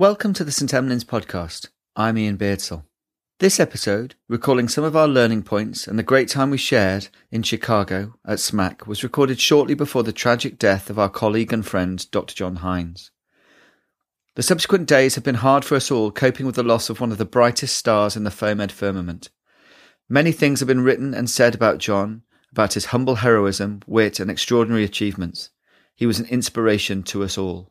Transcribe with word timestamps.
Welcome 0.00 0.32
to 0.32 0.44
the 0.44 0.50
St. 0.50 0.72
Emlyn's 0.72 1.04
podcast. 1.04 1.68
I'm 1.94 2.16
Iain 2.16 2.38
Beardsell. 2.38 2.84
This 3.38 3.60
episode, 3.60 4.14
recalling 4.30 4.66
some 4.66 4.82
of 4.82 4.96
our 4.96 5.06
learning 5.06 5.42
points 5.42 5.86
and 5.86 5.98
the 5.98 6.02
great 6.02 6.26
time 6.30 6.48
we 6.48 6.56
shared 6.56 7.08
in 7.30 7.42
Chicago 7.42 8.14
at 8.24 8.38
SMAC, 8.38 8.86
was 8.86 9.02
recorded 9.02 9.38
shortly 9.38 9.74
before 9.74 10.02
the 10.02 10.10
tragic 10.10 10.58
death 10.58 10.88
of 10.88 10.98
our 10.98 11.10
colleague 11.10 11.52
and 11.52 11.66
friend, 11.66 12.10
Dr. 12.10 12.34
John 12.34 12.56
Hinds. 12.56 13.10
The 14.36 14.42
subsequent 14.42 14.88
days 14.88 15.16
have 15.16 15.24
been 15.24 15.34
hard 15.34 15.66
for 15.66 15.74
us 15.74 15.90
all, 15.90 16.10
coping 16.10 16.46
with 16.46 16.54
the 16.54 16.62
loss 16.62 16.88
of 16.88 17.02
one 17.02 17.12
of 17.12 17.18
the 17.18 17.26
brightest 17.26 17.76
stars 17.76 18.16
in 18.16 18.24
the 18.24 18.30
FOAMED 18.30 18.72
firmament. 18.72 19.28
Many 20.08 20.32
things 20.32 20.60
have 20.60 20.66
been 20.66 20.80
written 20.80 21.12
and 21.12 21.28
said 21.28 21.54
about 21.54 21.76
John, 21.76 22.22
about 22.50 22.72
his 22.72 22.86
humble 22.86 23.16
heroism, 23.16 23.82
wit, 23.86 24.18
and 24.18 24.30
extraordinary 24.30 24.82
achievements. 24.82 25.50
He 25.94 26.06
was 26.06 26.18
an 26.18 26.26
inspiration 26.28 27.02
to 27.02 27.22
us 27.22 27.36
all. 27.36 27.70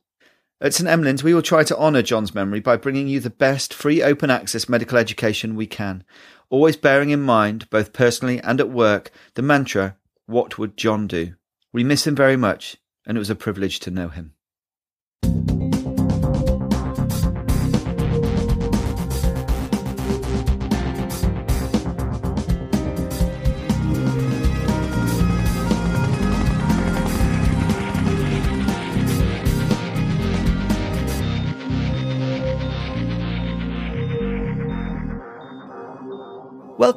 At 0.62 0.74
St 0.74 0.90
Emlyn's, 0.90 1.24
we 1.24 1.34
will 1.34 1.42
try 1.42 1.64
to 1.64 1.78
honour 1.78 2.02
John's 2.02 2.36
memory 2.36 2.60
by 2.60 2.76
bringing 2.76 3.08
you 3.08 3.22
the 3.22 3.30
best 3.30 3.74
free 3.74 4.04
open 4.04 4.30
access 4.30 4.68
medical 4.68 4.98
education 4.98 5.56
we 5.56 5.68
can, 5.68 6.04
always 6.50 6.76
bearing 6.76 7.12
in 7.12 7.22
mind, 7.22 7.70
both 7.70 7.94
personally 7.94 8.42
and 8.42 8.60
at 8.60 8.70
work, 8.70 9.10
the 9.36 9.42
mantra, 9.42 9.96
What 10.26 10.58
would 10.58 10.76
John 10.76 11.08
do? 11.08 11.36
We 11.72 11.86
miss 11.86 12.06
him 12.06 12.16
very 12.16 12.36
much, 12.36 12.76
and 13.06 13.18
it 13.18 13.20
was 13.20 13.30
a 13.30 13.36
privilege 13.36 13.80
to 13.82 13.92
know 13.92 14.10
him. 14.10 14.34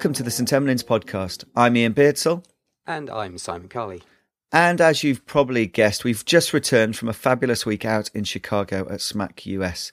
Welcome 0.02 0.14
to 0.14 0.24
the 0.24 0.32
St 0.32 0.50
Emlyn's 0.50 0.82
podcast. 0.82 1.44
I'm 1.54 1.76
Iain 1.76 1.94
Beardsell. 1.94 2.44
And 2.88 3.08
I'm 3.08 3.38
Simon 3.38 3.68
Carley. 3.68 4.02
And 4.50 4.80
as 4.80 5.04
you've 5.04 5.24
probably 5.26 5.64
guessed, 5.68 6.02
we've 6.02 6.24
just 6.24 6.52
returned 6.52 6.96
from 6.96 7.08
a 7.08 7.12
fabulous 7.12 7.64
week 7.64 7.84
out 7.84 8.10
in 8.12 8.24
Chicago 8.24 8.80
at 8.90 8.98
SMACC 8.98 9.46
US. 9.46 9.92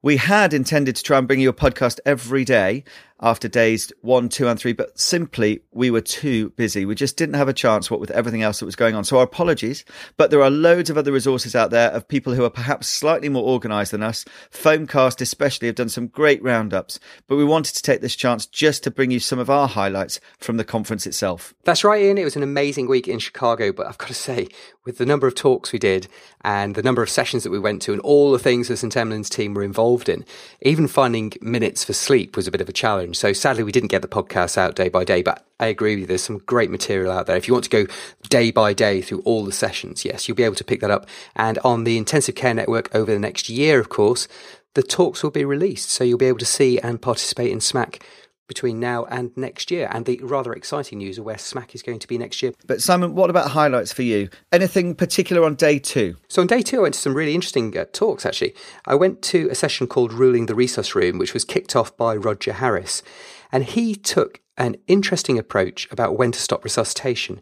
We 0.00 0.16
had 0.16 0.54
intended 0.54 0.96
to 0.96 1.02
try 1.02 1.18
and 1.18 1.28
bring 1.28 1.38
you 1.38 1.50
a 1.50 1.52
podcast 1.52 2.00
every 2.06 2.46
day 2.46 2.84
after 3.22 3.48
days 3.48 3.92
one, 4.00 4.28
two, 4.28 4.48
and 4.48 4.58
three, 4.58 4.72
but 4.72 4.98
simply 4.98 5.62
we 5.70 5.90
were 5.90 6.00
too 6.00 6.50
busy. 6.50 6.84
We 6.84 6.94
just 6.94 7.16
didn't 7.16 7.36
have 7.36 7.48
a 7.48 7.52
chance, 7.52 7.90
what 7.90 8.00
with 8.00 8.10
everything 8.10 8.42
else 8.42 8.58
that 8.58 8.66
was 8.66 8.76
going 8.76 8.94
on. 8.94 9.04
So 9.04 9.18
our 9.18 9.24
apologies, 9.24 9.84
but 10.16 10.30
there 10.30 10.42
are 10.42 10.50
loads 10.50 10.90
of 10.90 10.98
other 10.98 11.12
resources 11.12 11.54
out 11.54 11.70
there 11.70 11.90
of 11.90 12.06
people 12.06 12.34
who 12.34 12.44
are 12.44 12.50
perhaps 12.50 12.88
slightly 12.88 13.28
more 13.28 13.44
organized 13.44 13.92
than 13.92 14.02
us. 14.02 14.24
Foamcast 14.50 15.20
especially 15.20 15.68
have 15.68 15.76
done 15.76 15.88
some 15.88 16.08
great 16.08 16.42
roundups, 16.42 16.98
but 17.28 17.36
we 17.36 17.44
wanted 17.44 17.74
to 17.76 17.82
take 17.82 18.00
this 18.00 18.16
chance 18.16 18.44
just 18.44 18.82
to 18.84 18.90
bring 18.90 19.10
you 19.10 19.20
some 19.20 19.38
of 19.38 19.48
our 19.48 19.68
highlights 19.68 20.20
from 20.38 20.56
the 20.56 20.64
conference 20.64 21.06
itself. 21.06 21.54
That's 21.64 21.84
right, 21.84 22.02
Iain. 22.02 22.18
It 22.18 22.24
was 22.24 22.36
an 22.36 22.42
amazing 22.42 22.88
week 22.88 23.06
in 23.06 23.20
Chicago, 23.20 23.72
but 23.72 23.86
I've 23.86 23.98
got 23.98 24.08
to 24.08 24.14
say, 24.14 24.48
with 24.84 24.98
the 24.98 25.06
number 25.06 25.28
of 25.28 25.34
talks 25.36 25.72
we 25.72 25.78
did 25.78 26.08
and 26.40 26.74
the 26.74 26.82
number 26.82 27.02
of 27.02 27.10
sessions 27.10 27.44
that 27.44 27.50
we 27.50 27.58
went 27.58 27.82
to 27.82 27.92
and 27.92 28.00
all 28.00 28.32
the 28.32 28.38
things 28.38 28.66
the 28.66 28.76
St. 28.76 28.96
Emlyn's 28.96 29.30
team 29.30 29.54
were 29.54 29.62
involved 29.62 30.08
in, 30.08 30.24
even 30.62 30.88
finding 30.88 31.32
minutes 31.40 31.84
for 31.84 31.92
sleep 31.92 32.36
was 32.36 32.48
a 32.48 32.50
bit 32.50 32.60
of 32.60 32.68
a 32.68 32.72
challenge. 32.72 33.11
So 33.14 33.32
sadly, 33.32 33.62
we 33.62 33.72
didn't 33.72 33.90
get 33.90 34.02
the 34.02 34.08
podcast 34.08 34.56
out 34.58 34.74
day 34.74 34.88
by 34.88 35.04
day, 35.04 35.22
but 35.22 35.44
I 35.60 35.66
agree 35.66 35.94
with 35.94 36.00
you. 36.00 36.06
There's 36.06 36.22
some 36.22 36.38
great 36.38 36.70
material 36.70 37.12
out 37.12 37.26
there. 37.26 37.36
If 37.36 37.46
you 37.46 37.54
want 37.54 37.64
to 37.64 37.70
go 37.70 37.92
day 38.28 38.50
by 38.50 38.72
day 38.72 39.00
through 39.00 39.20
all 39.20 39.44
the 39.44 39.52
sessions, 39.52 40.04
yes, 40.04 40.26
you'll 40.26 40.36
be 40.36 40.42
able 40.42 40.56
to 40.56 40.64
pick 40.64 40.80
that 40.80 40.90
up. 40.90 41.06
And 41.36 41.58
on 41.60 41.84
the 41.84 41.96
Intensive 41.96 42.34
Care 42.34 42.54
Network 42.54 42.94
over 42.94 43.12
the 43.12 43.18
next 43.18 43.48
year, 43.48 43.78
of 43.78 43.88
course, 43.88 44.28
the 44.74 44.82
talks 44.82 45.22
will 45.22 45.30
be 45.30 45.44
released. 45.44 45.90
So 45.90 46.04
you'll 46.04 46.18
be 46.18 46.26
able 46.26 46.38
to 46.38 46.46
see 46.46 46.78
and 46.78 47.00
participate 47.00 47.52
in 47.52 47.58
SMACC 47.58 48.02
between 48.48 48.80
now 48.80 49.04
and 49.06 49.36
next 49.36 49.70
year. 49.70 49.88
And 49.90 50.04
the 50.04 50.20
rather 50.22 50.52
exciting 50.52 50.98
news 50.98 51.18
of 51.18 51.24
where 51.24 51.36
SMACC 51.36 51.74
is 51.74 51.82
going 51.82 51.98
to 52.00 52.08
be 52.08 52.18
next 52.18 52.42
year. 52.42 52.52
But 52.66 52.82
Simon, 52.82 53.14
what 53.14 53.30
about 53.30 53.50
highlights 53.50 53.92
for 53.92 54.02
you? 54.02 54.28
Anything 54.50 54.94
particular 54.94 55.44
on 55.44 55.54
day 55.54 55.78
two? 55.78 56.16
So 56.28 56.42
on 56.42 56.48
day 56.48 56.62
two, 56.62 56.78
I 56.78 56.82
went 56.82 56.94
to 56.94 57.00
some 57.00 57.14
really 57.14 57.34
interesting 57.34 57.76
uh, 57.76 57.86
talks, 57.92 58.26
actually. 58.26 58.54
I 58.86 58.94
went 58.94 59.22
to 59.22 59.48
a 59.50 59.54
session 59.54 59.86
called 59.86 60.12
Ruling 60.12 60.46
the 60.46 60.54
Resus 60.54 60.94
Room, 60.94 61.18
which 61.18 61.34
was 61.34 61.44
kicked 61.44 61.76
off 61.76 61.96
by 61.96 62.16
Roger 62.16 62.52
Harris. 62.52 63.02
And 63.50 63.64
he 63.64 63.94
took 63.94 64.40
an 64.56 64.76
interesting 64.86 65.38
approach 65.38 65.88
about 65.90 66.16
when 66.16 66.32
to 66.32 66.38
stop 66.38 66.64
resuscitation. 66.64 67.40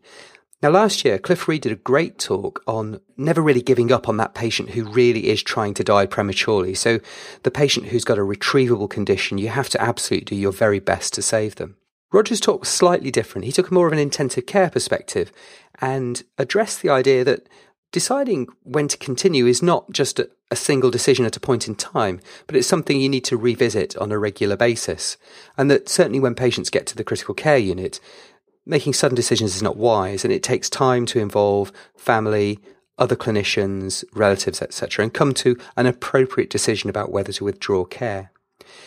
Now, 0.62 0.68
last 0.68 1.06
year, 1.06 1.18
Cliff 1.18 1.48
Reid 1.48 1.62
did 1.62 1.72
a 1.72 1.76
great 1.76 2.18
talk 2.18 2.62
on 2.66 3.00
never 3.16 3.40
really 3.40 3.62
giving 3.62 3.90
up 3.90 4.10
on 4.10 4.18
that 4.18 4.34
patient 4.34 4.70
who 4.70 4.84
really 4.84 5.28
is 5.28 5.42
trying 5.42 5.72
to 5.74 5.84
die 5.84 6.04
prematurely. 6.04 6.74
So, 6.74 7.00
the 7.44 7.50
patient 7.50 7.86
who's 7.86 8.04
got 8.04 8.18
a 8.18 8.22
retrievable 8.22 8.90
condition, 8.90 9.38
you 9.38 9.48
have 9.48 9.70
to 9.70 9.80
absolutely 9.80 10.36
do 10.36 10.36
your 10.36 10.52
very 10.52 10.78
best 10.78 11.14
to 11.14 11.22
save 11.22 11.54
them. 11.54 11.76
Roger's 12.12 12.40
talk 12.40 12.60
was 12.60 12.68
slightly 12.68 13.10
different. 13.10 13.46
He 13.46 13.52
took 13.52 13.72
more 13.72 13.86
of 13.86 13.92
an 13.92 13.98
intensive 13.98 14.44
care 14.44 14.68
perspective 14.68 15.32
and 15.80 16.22
addressed 16.36 16.82
the 16.82 16.90
idea 16.90 17.24
that 17.24 17.48
deciding 17.92 18.48
when 18.62 18.88
to 18.88 18.98
continue 18.98 19.46
is 19.46 19.62
not 19.62 19.90
just 19.90 20.18
a, 20.18 20.28
a, 20.50 20.56
single 20.56 20.90
decision 20.90 21.24
at 21.24 21.36
a 21.36 21.40
point 21.40 21.66
in 21.66 21.74
time, 21.74 22.20
but 22.46 22.54
it's 22.54 22.68
something 22.68 23.00
you 23.00 23.08
need 23.08 23.24
to 23.24 23.36
revisit 23.36 23.96
on 23.96 24.12
a 24.12 24.18
regular 24.18 24.56
basis. 24.56 25.16
And 25.56 25.70
that 25.70 25.88
certainly 25.88 26.20
when 26.20 26.34
patients 26.34 26.70
get 26.70 26.86
to 26.88 26.96
the 26.96 27.04
critical 27.04 27.34
care 27.34 27.58
unit, 27.58 28.00
making 28.70 28.94
sudden 28.94 29.16
decisions 29.16 29.54
is 29.54 29.62
not 29.62 29.76
wise 29.76 30.24
and 30.24 30.32
it 30.32 30.42
takes 30.42 30.70
time 30.70 31.04
to 31.06 31.18
involve 31.18 31.72
family, 31.96 32.58
other 32.96 33.16
clinicians, 33.16 34.04
relatives, 34.14 34.62
etc., 34.62 35.02
and 35.02 35.12
come 35.12 35.34
to 35.34 35.58
an 35.76 35.86
appropriate 35.86 36.48
decision 36.48 36.88
about 36.88 37.12
whether 37.12 37.32
to 37.32 37.44
withdraw 37.44 37.84
care. 37.84 38.30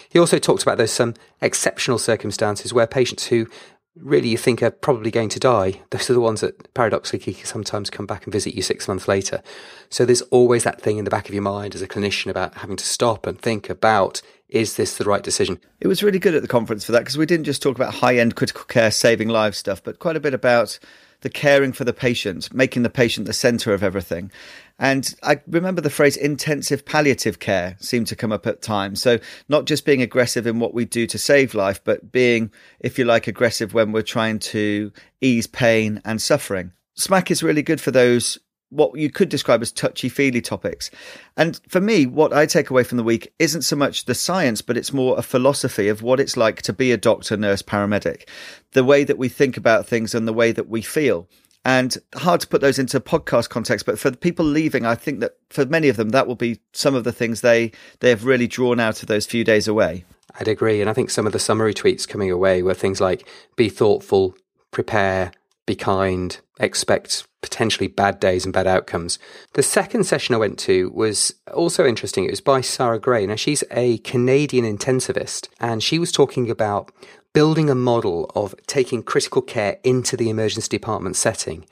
He 0.10 0.18
also 0.20 0.40
talked 0.40 0.64
about 0.64 0.78
there's 0.78 0.92
some 0.92 1.16
exceptional 1.42 1.98
circumstances 1.98 2.74
where 2.74 2.88
patients 2.88 3.28
who 3.28 3.48
really 3.96 4.30
you 4.30 4.38
think 4.38 4.64
are 4.64 4.72
probably 4.72 5.12
going 5.12 5.30
to 5.30 5.40
die, 5.40 5.82
those 5.92 6.10
are 6.10 6.14
the 6.14 6.22
ones 6.22 6.42
that 6.42 6.74
paradoxically 6.74 7.34
sometimes 7.34 7.90
come 7.90 8.06
back 8.06 8.26
and 8.26 8.34
visit 8.34 8.56
you 8.56 8.62
six 8.62 8.88
months 8.88 9.08
later. 9.08 9.42
So 9.90 10.06
there's 10.06 10.22
always 10.24 10.64
that 10.64 10.82
thing 10.82 10.98
in 10.98 11.06
the 11.06 11.12
back 11.12 11.28
of 11.28 11.36
your 11.36 11.44
mind 11.44 11.76
as 11.76 11.82
a 11.82 11.88
clinician 11.88 12.32
about 12.32 12.56
having 12.56 12.78
to 12.78 12.86
stop 12.86 13.28
and 13.28 13.40
think 13.40 13.70
about 13.70 14.22
is 14.50 14.76
this 14.76 14.98
the 14.98 15.04
right 15.04 15.24
decision? 15.24 15.60
It 15.80 15.88
was 15.88 16.04
really 16.04 16.20
good 16.20 16.36
at 16.36 16.44
the 16.44 16.48
conference 16.48 16.86
for 16.86 16.92
that 16.92 17.00
because 17.00 17.18
we 17.18 17.26
didn't 17.26 17.46
just 17.46 17.62
talk 17.62 17.76
about 17.76 17.96
high 17.96 18.18
end 18.18 18.36
critical 18.36 18.66
care 18.66 18.92
saving 18.92 19.30
lives 19.30 19.58
stuff, 19.58 19.84
but 19.84 19.98
quite 19.98 20.16
a 20.16 20.20
bit 20.20 20.36
about 20.36 20.78
the 21.24 21.30
caring 21.30 21.74
for 21.74 21.86
the 21.86 21.94
patient, 21.94 22.54
making 22.54 22.84
the 22.84 22.90
patient 22.90 23.26
the 23.26 23.34
centre 23.34 23.74
of 23.74 23.82
everything. 23.82 24.30
And 24.78 25.16
I 25.24 25.40
remember 25.48 25.82
the 25.82 25.90
phrase 25.90 26.18
intensive 26.18 26.86
palliative 26.86 27.40
care 27.40 27.78
seemed 27.80 28.08
to 28.08 28.16
come 28.16 28.32
up 28.32 28.46
at 28.46 28.62
times. 28.62 29.02
So 29.02 29.20
not 29.48 29.66
just 29.66 29.86
being 29.86 30.02
aggressive 30.02 30.46
in 30.46 30.60
what 30.60 30.74
we 30.74 30.86
do 30.86 31.08
to 31.08 31.18
save 31.18 31.56
life, 31.56 31.82
but 31.84 32.12
being, 32.12 32.52
if 32.82 33.00
you 33.00 33.06
like, 33.06 33.28
aggressive 33.28 33.74
when 33.74 33.92
we're 33.92 34.02
trying 34.02 34.40
to 34.40 34.92
ease 35.22 35.48
pain 35.48 36.02
and 36.04 36.22
suffering. 36.22 36.74
SMACC 36.98 37.32
is 37.32 37.44
really 37.44 37.64
good 37.64 37.82
for 37.82 37.92
those 37.92 38.38
what 38.74 38.98
you 38.98 39.10
could 39.10 39.30
describe 39.30 39.62
as 39.62 39.72
touchy 39.72 40.10
feely 40.10 40.42
topics. 40.42 40.90
And 41.38 41.60
for 41.68 41.80
me, 41.80 42.06
what 42.06 42.34
I 42.34 42.46
take 42.46 42.70
away 42.70 42.84
from 42.84 42.98
the 42.98 43.04
week 43.04 43.34
isn't 43.40 43.62
so 43.62 43.76
much 43.76 44.06
the 44.06 44.16
science, 44.16 44.62
but 44.62 44.78
it's 44.78 44.94
more 44.94 45.18
a 45.18 45.22
philosophy 45.22 45.88
of 45.88 46.02
what 46.02 46.20
it's 46.20 46.36
like 46.36 46.62
to 46.64 46.74
be 46.74 46.92
a 46.92 46.98
doctor, 46.98 47.38
nurse, 47.38 47.62
paramedic, 47.62 48.28
the 48.72 48.84
way 48.84 49.04
that 49.04 49.18
we 49.18 49.30
think 49.30 49.58
about 49.58 49.86
things 49.86 50.14
and 50.16 50.28
the 50.28 50.34
way 50.34 50.52
that 50.52 50.70
we 50.70 50.82
feel. 50.82 51.28
And 51.66 51.98
hard 52.16 52.42
to 52.42 52.48
put 52.48 52.60
those 52.60 52.78
into 52.78 53.00
podcast 53.00 53.50
context, 53.50 53.86
but 53.86 53.98
for 53.98 54.10
the 54.10 54.18
people 54.18 54.44
leaving, 54.44 54.86
I 54.86 54.96
think 54.96 55.22
that 55.22 55.38
for 55.50 55.66
many 55.66 55.88
of 55.88 55.96
them, 55.96 56.10
that 56.10 56.28
will 56.28 56.36
be 56.36 56.60
some 56.74 56.94
of 56.94 57.06
the 57.06 57.14
things 57.14 57.40
they, 57.40 57.72
they 58.02 58.10
have 58.10 58.26
really 58.26 58.48
drawn 58.48 58.82
out 58.82 59.02
of 59.02 59.08
those 59.08 59.26
few 59.26 59.46
days 59.46 59.68
away. 59.68 60.04
I'd 60.40 60.50
agree. 60.50 60.82
And 60.82 60.90
I 60.90 60.94
think 60.94 61.10
some 61.10 61.26
of 61.26 61.32
the 61.32 61.40
summary 61.40 61.74
tweets 61.74 62.08
coming 62.08 62.30
away 62.30 62.64
were 62.64 62.74
things 62.74 63.00
like 63.00 63.28
be 63.56 63.70
thoughtful, 63.70 64.36
prepare, 64.72 65.32
be 65.66 65.76
kind, 65.76 66.38
expect 66.60 67.26
potentially 67.44 67.88
bad 67.88 68.20
days 68.20 68.46
and 68.46 68.54
bad 68.54 68.66
outcomes. 68.66 69.20
The 69.54 69.62
second 69.62 70.06
session 70.06 70.34
I 70.34 70.40
went 70.40 70.58
to 70.60 70.90
was 70.90 71.36
also 71.54 71.86
interesting. 71.86 72.26
It 72.26 72.32
was 72.32 72.42
by 72.42 72.62
Sarah 72.62 73.00
Gray. 73.00 73.28
Now, 73.28 73.36
she's 73.36 73.64
a 73.70 74.00
Canadian 74.00 74.66
intensivist, 74.66 75.50
and 75.60 75.84
she 75.84 76.00
was 76.00 76.12
talking 76.12 76.50
about 76.50 76.92
building 77.34 77.70
a 77.70 77.76
model 77.76 78.32
of 78.34 78.56
taking 78.66 79.04
critical 79.04 79.42
care 79.42 79.78
into 79.84 80.18
the 80.18 80.30
emergency 80.30 80.70
department 80.70 81.16
setting. 81.16 81.66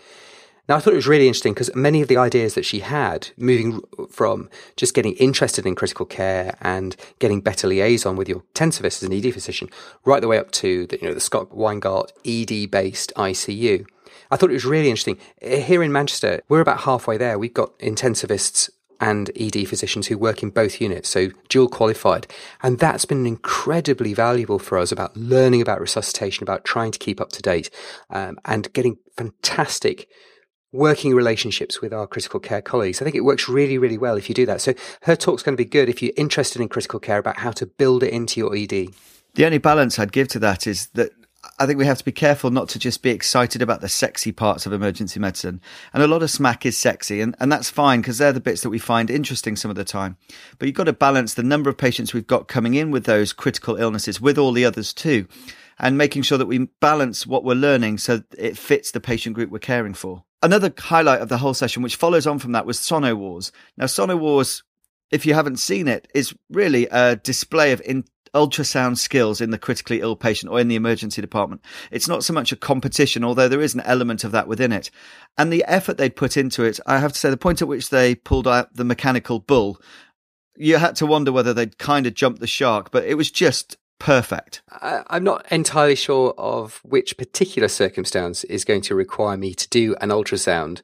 Now, 0.69 0.75
I 0.75 0.79
thought 0.79 0.93
it 0.93 0.97
was 0.97 1.07
really 1.07 1.27
interesting 1.27 1.53
because 1.53 1.75
many 1.75 2.01
of 2.01 2.07
the 2.07 2.17
ideas 2.17 2.53
that 2.53 2.65
she 2.65 2.79
had, 2.79 3.29
moving 3.35 3.81
from 4.09 4.49
just 4.77 4.93
getting 4.93 5.13
interested 5.13 5.65
in 5.65 5.75
critical 5.75 6.05
care 6.05 6.55
and 6.61 6.95
getting 7.19 7.41
better 7.41 7.67
liaison 7.67 8.15
with 8.15 8.29
your 8.29 8.41
intensivist 8.53 9.01
as 9.01 9.03
an 9.03 9.13
ED 9.13 9.33
physician, 9.33 9.69
right 10.05 10.21
the 10.21 10.27
way 10.27 10.37
up 10.37 10.51
to 10.51 10.85
the, 10.87 10.99
you 10.99 11.07
know, 11.07 11.13
the 11.13 11.19
Scott 11.19 11.49
Weingart 11.49 12.11
ED-based 12.25 13.11
ICU. 13.15 13.85
I 14.31 14.37
thought 14.37 14.49
it 14.49 14.53
was 14.53 14.65
really 14.65 14.89
interesting. 14.89 15.19
Here 15.41 15.83
in 15.83 15.91
Manchester, 15.91 16.41
we're 16.47 16.61
about 16.61 16.81
halfway 16.81 17.17
there. 17.17 17.37
We've 17.37 17.53
got 17.53 17.77
intensivists 17.79 18.69
and 19.01 19.31
ED 19.35 19.67
physicians 19.67 20.07
who 20.07 20.17
work 20.17 20.43
in 20.43 20.51
both 20.51 20.79
units, 20.79 21.09
so 21.09 21.29
dual 21.49 21.67
qualified. 21.67 22.27
And 22.61 22.79
that's 22.79 23.03
been 23.03 23.25
incredibly 23.25 24.13
valuable 24.13 24.59
for 24.59 24.77
us 24.77 24.91
about 24.91 25.17
learning 25.17 25.61
about 25.61 25.81
resuscitation, 25.81 26.43
about 26.43 26.63
trying 26.63 26.91
to 26.91 26.99
keep 26.99 27.19
up 27.19 27.31
to 27.31 27.41
date, 27.41 27.69
um, 28.11 28.37
and 28.45 28.71
getting 28.73 28.97
fantastic 29.17 30.07
working 30.71 31.13
relationships 31.13 31.81
with 31.81 31.93
our 31.93 32.07
critical 32.07 32.39
care 32.39 32.61
colleagues. 32.61 33.01
I 33.01 33.03
think 33.03 33.15
it 33.15 33.25
works 33.25 33.49
really, 33.49 33.77
really 33.77 33.97
well 33.97 34.15
if 34.15 34.29
you 34.29 34.35
do 34.35 34.45
that. 34.45 34.61
So 34.61 34.73
her 35.01 35.15
talk's 35.15 35.43
going 35.43 35.57
to 35.57 35.61
be 35.61 35.69
good 35.69 35.89
if 35.89 36.01
you're 36.01 36.13
interested 36.15 36.61
in 36.61 36.69
critical 36.69 36.99
care 36.99 37.17
about 37.17 37.39
how 37.39 37.51
to 37.51 37.65
build 37.65 38.03
it 38.03 38.13
into 38.13 38.39
your 38.39 38.55
ED. 38.55 38.93
The 39.33 39.45
only 39.45 39.57
balance 39.57 39.97
I'd 39.97 40.13
give 40.13 40.27
to 40.29 40.39
that 40.39 40.67
is 40.67 40.87
that 40.89 41.11
I 41.57 41.65
think 41.65 41.79
we 41.79 41.87
have 41.87 41.97
to 41.97 42.05
be 42.05 42.11
careful 42.11 42.51
not 42.51 42.69
to 42.69 42.79
just 42.79 43.01
be 43.01 43.09
excited 43.09 43.63
about 43.63 43.81
the 43.81 43.89
sexy 43.89 44.31
parts 44.31 44.67
of 44.67 44.73
emergency 44.73 45.19
medicine. 45.19 45.59
And 45.91 46.03
a 46.03 46.07
lot 46.07 46.21
of 46.21 46.29
SMACC 46.29 46.67
is 46.67 46.77
sexy, 46.77 47.19
and, 47.19 47.35
and 47.39 47.51
that's 47.51 47.69
fine 47.69 48.01
because 48.01 48.19
they're 48.19 48.31
the 48.31 48.39
bits 48.39 48.61
that 48.61 48.69
we 48.69 48.77
find 48.77 49.09
interesting 49.09 49.55
some 49.55 49.71
of 49.71 49.77
the 49.77 49.83
time. 49.83 50.17
But 50.59 50.67
you've 50.67 50.75
got 50.75 50.83
to 50.83 50.93
balance 50.93 51.33
the 51.33 51.41
number 51.43 51.69
of 51.69 51.77
patients 51.77 52.13
we've 52.13 52.27
got 52.27 52.47
coming 52.47 52.75
in 52.75 52.91
with 52.91 53.05
those 53.05 53.33
critical 53.33 53.75
illnesses 53.75 54.21
with 54.21 54.37
all 54.37 54.51
the 54.51 54.65
others 54.65 54.93
too, 54.93 55.27
and 55.79 55.97
making 55.97 56.21
sure 56.21 56.37
that 56.37 56.45
we 56.45 56.67
balance 56.79 57.25
what 57.25 57.43
we're 57.43 57.55
learning 57.55 57.97
so 57.97 58.21
it 58.37 58.55
fits 58.55 58.91
the 58.91 58.99
patient 58.99 59.35
group 59.35 59.49
we're 59.49 59.59
caring 59.59 59.95
for. 59.95 60.23
Another 60.43 60.71
highlight 60.77 61.21
of 61.21 61.29
the 61.29 61.39
whole 61.39 61.55
session, 61.55 61.81
which 61.81 61.95
follows 61.95 62.27
on 62.27 62.37
from 62.37 62.51
that, 62.51 62.67
was 62.67 62.77
Sono 62.77 63.15
Wars. 63.15 63.51
Now, 63.77 63.87
Sono 63.87 64.15
Wars 64.15 64.61
if 65.11 65.25
you 65.25 65.33
haven't 65.33 65.57
seen 65.57 65.87
it, 65.87 66.07
is 66.15 66.33
really 66.49 66.87
a 66.87 67.17
display 67.17 67.73
of 67.73 67.81
in, 67.81 68.05
ultrasound 68.33 68.97
skills 68.97 69.41
in 69.41 69.51
the 69.51 69.57
critically 69.57 70.01
ill 70.01 70.15
patient 70.15 70.51
or 70.51 70.59
in 70.59 70.67
the 70.67 70.75
emergency 70.75 71.21
department. 71.21 71.61
It's 71.91 72.07
not 72.07 72.23
so 72.23 72.33
much 72.33 72.51
a 72.51 72.55
competition, 72.55 73.23
although 73.23 73.47
there 73.47 73.61
is 73.61 73.73
an 73.73 73.81
element 73.81 74.23
of 74.23 74.31
that 74.31 74.47
within 74.47 74.71
it. 74.71 74.89
And 75.37 75.51
the 75.51 75.65
effort 75.65 75.97
they'd 75.97 76.15
put 76.15 76.37
into 76.37 76.63
it, 76.63 76.79
I 76.85 76.99
have 76.99 77.13
to 77.13 77.19
say, 77.19 77.29
the 77.29 77.37
point 77.37 77.61
at 77.61 77.67
which 77.67 77.89
they 77.89 78.15
pulled 78.15 78.47
out 78.47 78.75
the 78.75 78.85
mechanical 78.85 79.39
bull, 79.39 79.81
you 80.55 80.77
had 80.77 80.95
to 80.97 81.05
wonder 81.05 81.31
whether 81.31 81.53
they'd 81.53 81.77
kind 81.77 82.05
of 82.05 82.13
jumped 82.13 82.39
the 82.39 82.47
shark, 82.47 82.91
but 82.91 83.05
it 83.05 83.15
was 83.15 83.31
just 83.31 83.77
perfect. 83.99 84.63
I, 84.69 85.03
am 85.09 85.23
not 85.23 85.45
entirely 85.51 85.95
sure 85.95 86.33
of 86.37 86.81
which 86.83 87.17
particular 87.17 87.67
circumstance 87.67 88.43
is 88.45 88.65
going 88.65 88.81
to 88.83 88.95
require 88.95 89.37
me 89.37 89.53
to 89.53 89.69
do 89.69 89.95
an 90.01 90.09
ultrasound 90.09 90.81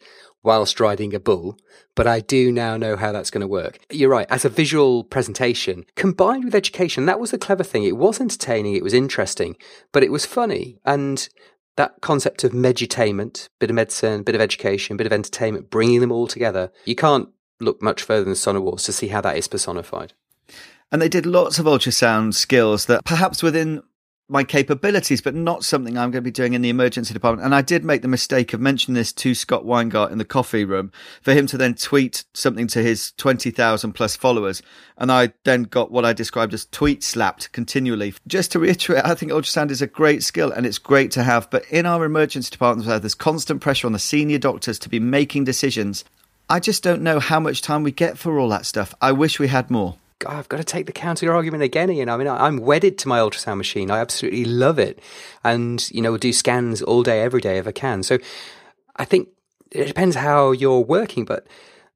whilst 0.48 0.80
riding 0.80 1.14
a 1.14 1.20
bull, 1.20 1.60
but 1.94 2.08
I 2.08 2.22
do 2.22 2.54
now 2.54 2.78
know 2.78 2.96
how 2.96 3.12
that's 3.12 3.30
going 3.30 3.42
to 3.42 3.48
work. 3.48 3.80
You're 3.92 4.10
right. 4.10 4.26
As 4.30 4.46
a 4.46 4.50
visual 4.50 5.04
presentation, 5.04 5.86
combined 5.96 6.46
with 6.46 6.56
education, 6.56 7.06
that 7.06 7.20
was 7.20 7.32
the 7.32 7.38
clever 7.38 7.66
thing. 7.66 7.84
It 7.84 7.98
was 7.98 8.22
entertaining, 8.22 8.76
it 8.76 8.84
was 8.84 8.94
interesting, 8.94 9.58
but 9.92 10.04
it 10.04 10.12
was 10.12 10.26
funny. 10.26 10.80
And 10.86 11.28
that 11.76 12.00
concept 12.00 12.46
of 12.46 12.54
medutainment, 12.54 13.50
bit 13.60 13.70
of 13.70 13.76
medicine, 13.76 14.24
bit 14.24 14.36
of 14.36 14.42
education, 14.42 14.96
bit 14.96 15.06
of 15.06 15.12
entertainment, 15.12 15.70
bringing 15.70 16.00
them 16.00 16.14
all 16.14 16.28
together, 16.28 16.72
you 16.86 16.96
can't 16.96 17.28
look 17.60 17.82
much 17.82 18.02
further 18.02 18.24
than 18.24 18.36
Sono 18.36 18.62
Wars 18.62 18.84
to 18.84 18.94
see 18.94 19.10
how 19.10 19.20
that 19.20 19.36
is 19.36 19.50
personified. 19.50 20.14
And 20.94 21.02
they 21.02 21.10
did 21.10 21.26
lots 21.26 21.60
of 21.60 21.66
ultrasound 21.66 22.36
skills 22.36 22.86
that 22.86 23.04
perhaps 23.04 23.44
within 23.44 23.84
my 24.30 24.44
capabilities, 24.44 25.22
but 25.22 25.34
not 25.34 25.64
something 25.64 25.98
I'm 25.98 26.12
going 26.12 26.22
to 26.24 26.28
be 26.28 26.32
doing 26.32 26.54
in 26.54 26.62
the 26.62 26.70
emergency 26.70 27.14
department. 27.14 27.46
And 27.46 27.56
I 27.56 27.62
did 27.62 27.86
make 27.86 28.02
the 28.02 28.08
mistake 28.08 28.54
of 28.54 28.60
mentioning 28.60 28.96
this 28.96 29.14
to 29.14 29.34
Scott 29.34 29.64
Weingart 29.64 30.12
in 30.12 30.18
the 30.18 30.26
coffee 30.26 30.66
room 30.66 30.92
for 31.22 31.34
him 31.34 31.48
to 31.48 31.58
then 31.58 31.76
tweet 31.76 32.26
something 32.34 32.68
to 32.68 32.84
his 32.84 33.14
20,000 33.14 33.94
plus 33.94 34.16
followers. 34.16 34.62
And 34.98 35.12
I 35.12 35.34
then 35.46 35.64
got 35.64 35.92
what 35.92 36.04
I 36.04 36.12
described 36.12 36.54
as 36.54 36.66
tweet 36.66 37.04
slapped 37.04 37.52
continually. 37.54 38.14
Just 38.28 38.52
to 38.52 38.60
reiterate, 38.60 39.06
I 39.06 39.16
think 39.16 39.32
ultrasound 39.32 39.72
is 39.72 39.82
a 39.82 39.88
great 39.88 40.24
skill 40.24 40.52
and 40.52 40.66
it's 40.66 40.78
great 40.78 41.12
to 41.12 41.24
have. 41.24 41.50
But 41.50 41.66
in 41.70 41.86
our 41.86 42.04
emergency 42.04 42.50
departments 42.52 42.88
where 42.88 43.00
there's 43.00 43.16
constant 43.16 43.62
pressure 43.62 43.88
on 43.88 43.94
the 43.94 44.00
senior 44.00 44.40
doctors 44.40 44.78
to 44.80 44.90
be 44.90 45.00
making 45.00 45.46
decisions, 45.46 46.04
I 46.50 46.60
just 46.60 46.84
don't 46.84 47.02
know 47.02 47.20
how 47.20 47.40
much 47.40 47.62
time 47.62 47.84
we 47.84 47.92
get 47.92 48.18
for 48.18 48.40
all 48.40 48.50
that 48.50 48.66
stuff. 48.66 48.94
I 49.02 49.14
wish 49.14 49.40
we 49.40 49.48
had 49.48 49.72
more. 49.72 49.96
I've 50.26 50.50
got 50.50 50.58
to 50.58 50.64
take 50.64 50.86
the 50.86 50.92
counter 50.92 51.34
argument 51.34 51.64
again, 51.64 51.90
Iain. 51.90 52.10
I 52.10 52.18
mean, 52.18 52.28
I'm 52.28 52.58
wedded 52.58 52.98
to 53.00 53.08
my 53.08 53.20
ultrasound 53.20 53.58
machine. 53.58 53.92
I 53.92 54.00
absolutely 54.00 54.46
love 54.46 54.80
it. 54.80 55.00
And, 55.44 55.90
you 55.92 56.02
know, 56.02 56.18
do 56.18 56.34
scans 56.34 56.82
all 56.82 57.04
day, 57.04 57.22
every 57.22 57.42
day 57.42 57.58
if 57.58 57.68
I 57.68 57.72
can. 57.72 58.04
So 58.04 58.18
I 58.96 59.06
think 59.06 59.30
it 59.72 59.86
depends 59.86 60.16
how 60.16 60.52
you're 60.52 60.80
working, 60.80 61.26
but 61.26 61.48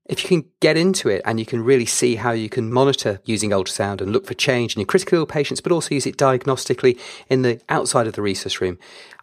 if 0.05 0.23
you 0.23 0.27
can 0.27 0.49
get 0.59 0.77
into 0.77 1.09
it 1.09 1.21
and 1.25 1.39
you 1.39 1.45
can 1.45 1.63
really 1.63 1.85
see 1.85 2.15
how 2.15 2.31
you 2.31 2.49
can 2.49 2.71
monitor 2.71 3.19
using 3.25 3.51
ultrasound 3.51 4.01
and 4.01 4.11
look 4.11 4.25
for 4.25 4.33
change 4.33 4.75
in 4.75 4.81
your 4.81 4.87
critical 4.87 5.19
ill 5.19 5.25
patients, 5.25 5.61
but 5.61 5.71
also 5.71 5.95
use 5.95 6.05
it 6.05 6.17
diagnostically 6.17 6.99
in 7.29 7.43
the 7.43 7.61
outside 7.69 8.07
of 8.07 8.13
the 8.13 8.21
resus 8.21 8.59
room, 8.59 8.77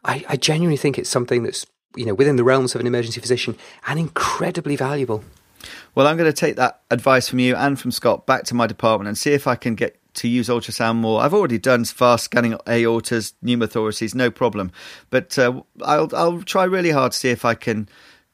I, 0.05 0.25
I 0.29 0.37
genuinely 0.37 0.77
think 0.77 0.99
it's 0.99 1.11
something 1.11 1.43
that's, 1.43 1.67
you 1.95 2.07
know, 2.07 2.15
within 2.15 2.37
the 2.37 2.45
realms 2.45 2.75
of 2.75 2.81
an 2.81 2.87
emergency 2.87 3.21
physician 3.21 3.57
and 3.87 3.99
incredibly 3.99 4.77
valuable. 4.77 5.25
Well, 5.99 6.07
I'm 6.07 6.17
going 6.17 6.31
to 6.31 6.41
take 6.41 6.55
that 6.55 6.83
advice 6.93 7.29
from 7.29 7.41
you 7.41 7.57
and 7.57 7.77
from 7.77 7.91
Scott 7.91 8.25
back 8.25 8.45
to 8.45 8.55
my 8.55 8.69
department 8.69 9.09
and 9.09 9.19
see 9.19 9.33
if 9.33 9.49
I 9.49 9.57
can 9.57 9.75
get 9.75 9.99
to 10.15 10.29
use 10.29 10.49
ultrasound 10.49 10.99
more. 10.99 11.21
I've 11.21 11.35
already 11.35 11.59
done 11.59 11.85
fast 11.85 12.27
scanning 12.27 12.53
aortas, 12.69 13.33
pneumothoraces, 13.45 14.15
no 14.15 14.31
problem. 14.31 14.71
But 15.11 15.37
uh, 15.37 15.61
I'll 15.83 16.09
I'll 16.15 16.43
try 16.43 16.63
really 16.63 16.93
hard 16.93 17.11
to 17.11 17.19
see 17.19 17.31
if 17.31 17.45
I 17.45 17.55
can 17.55 17.89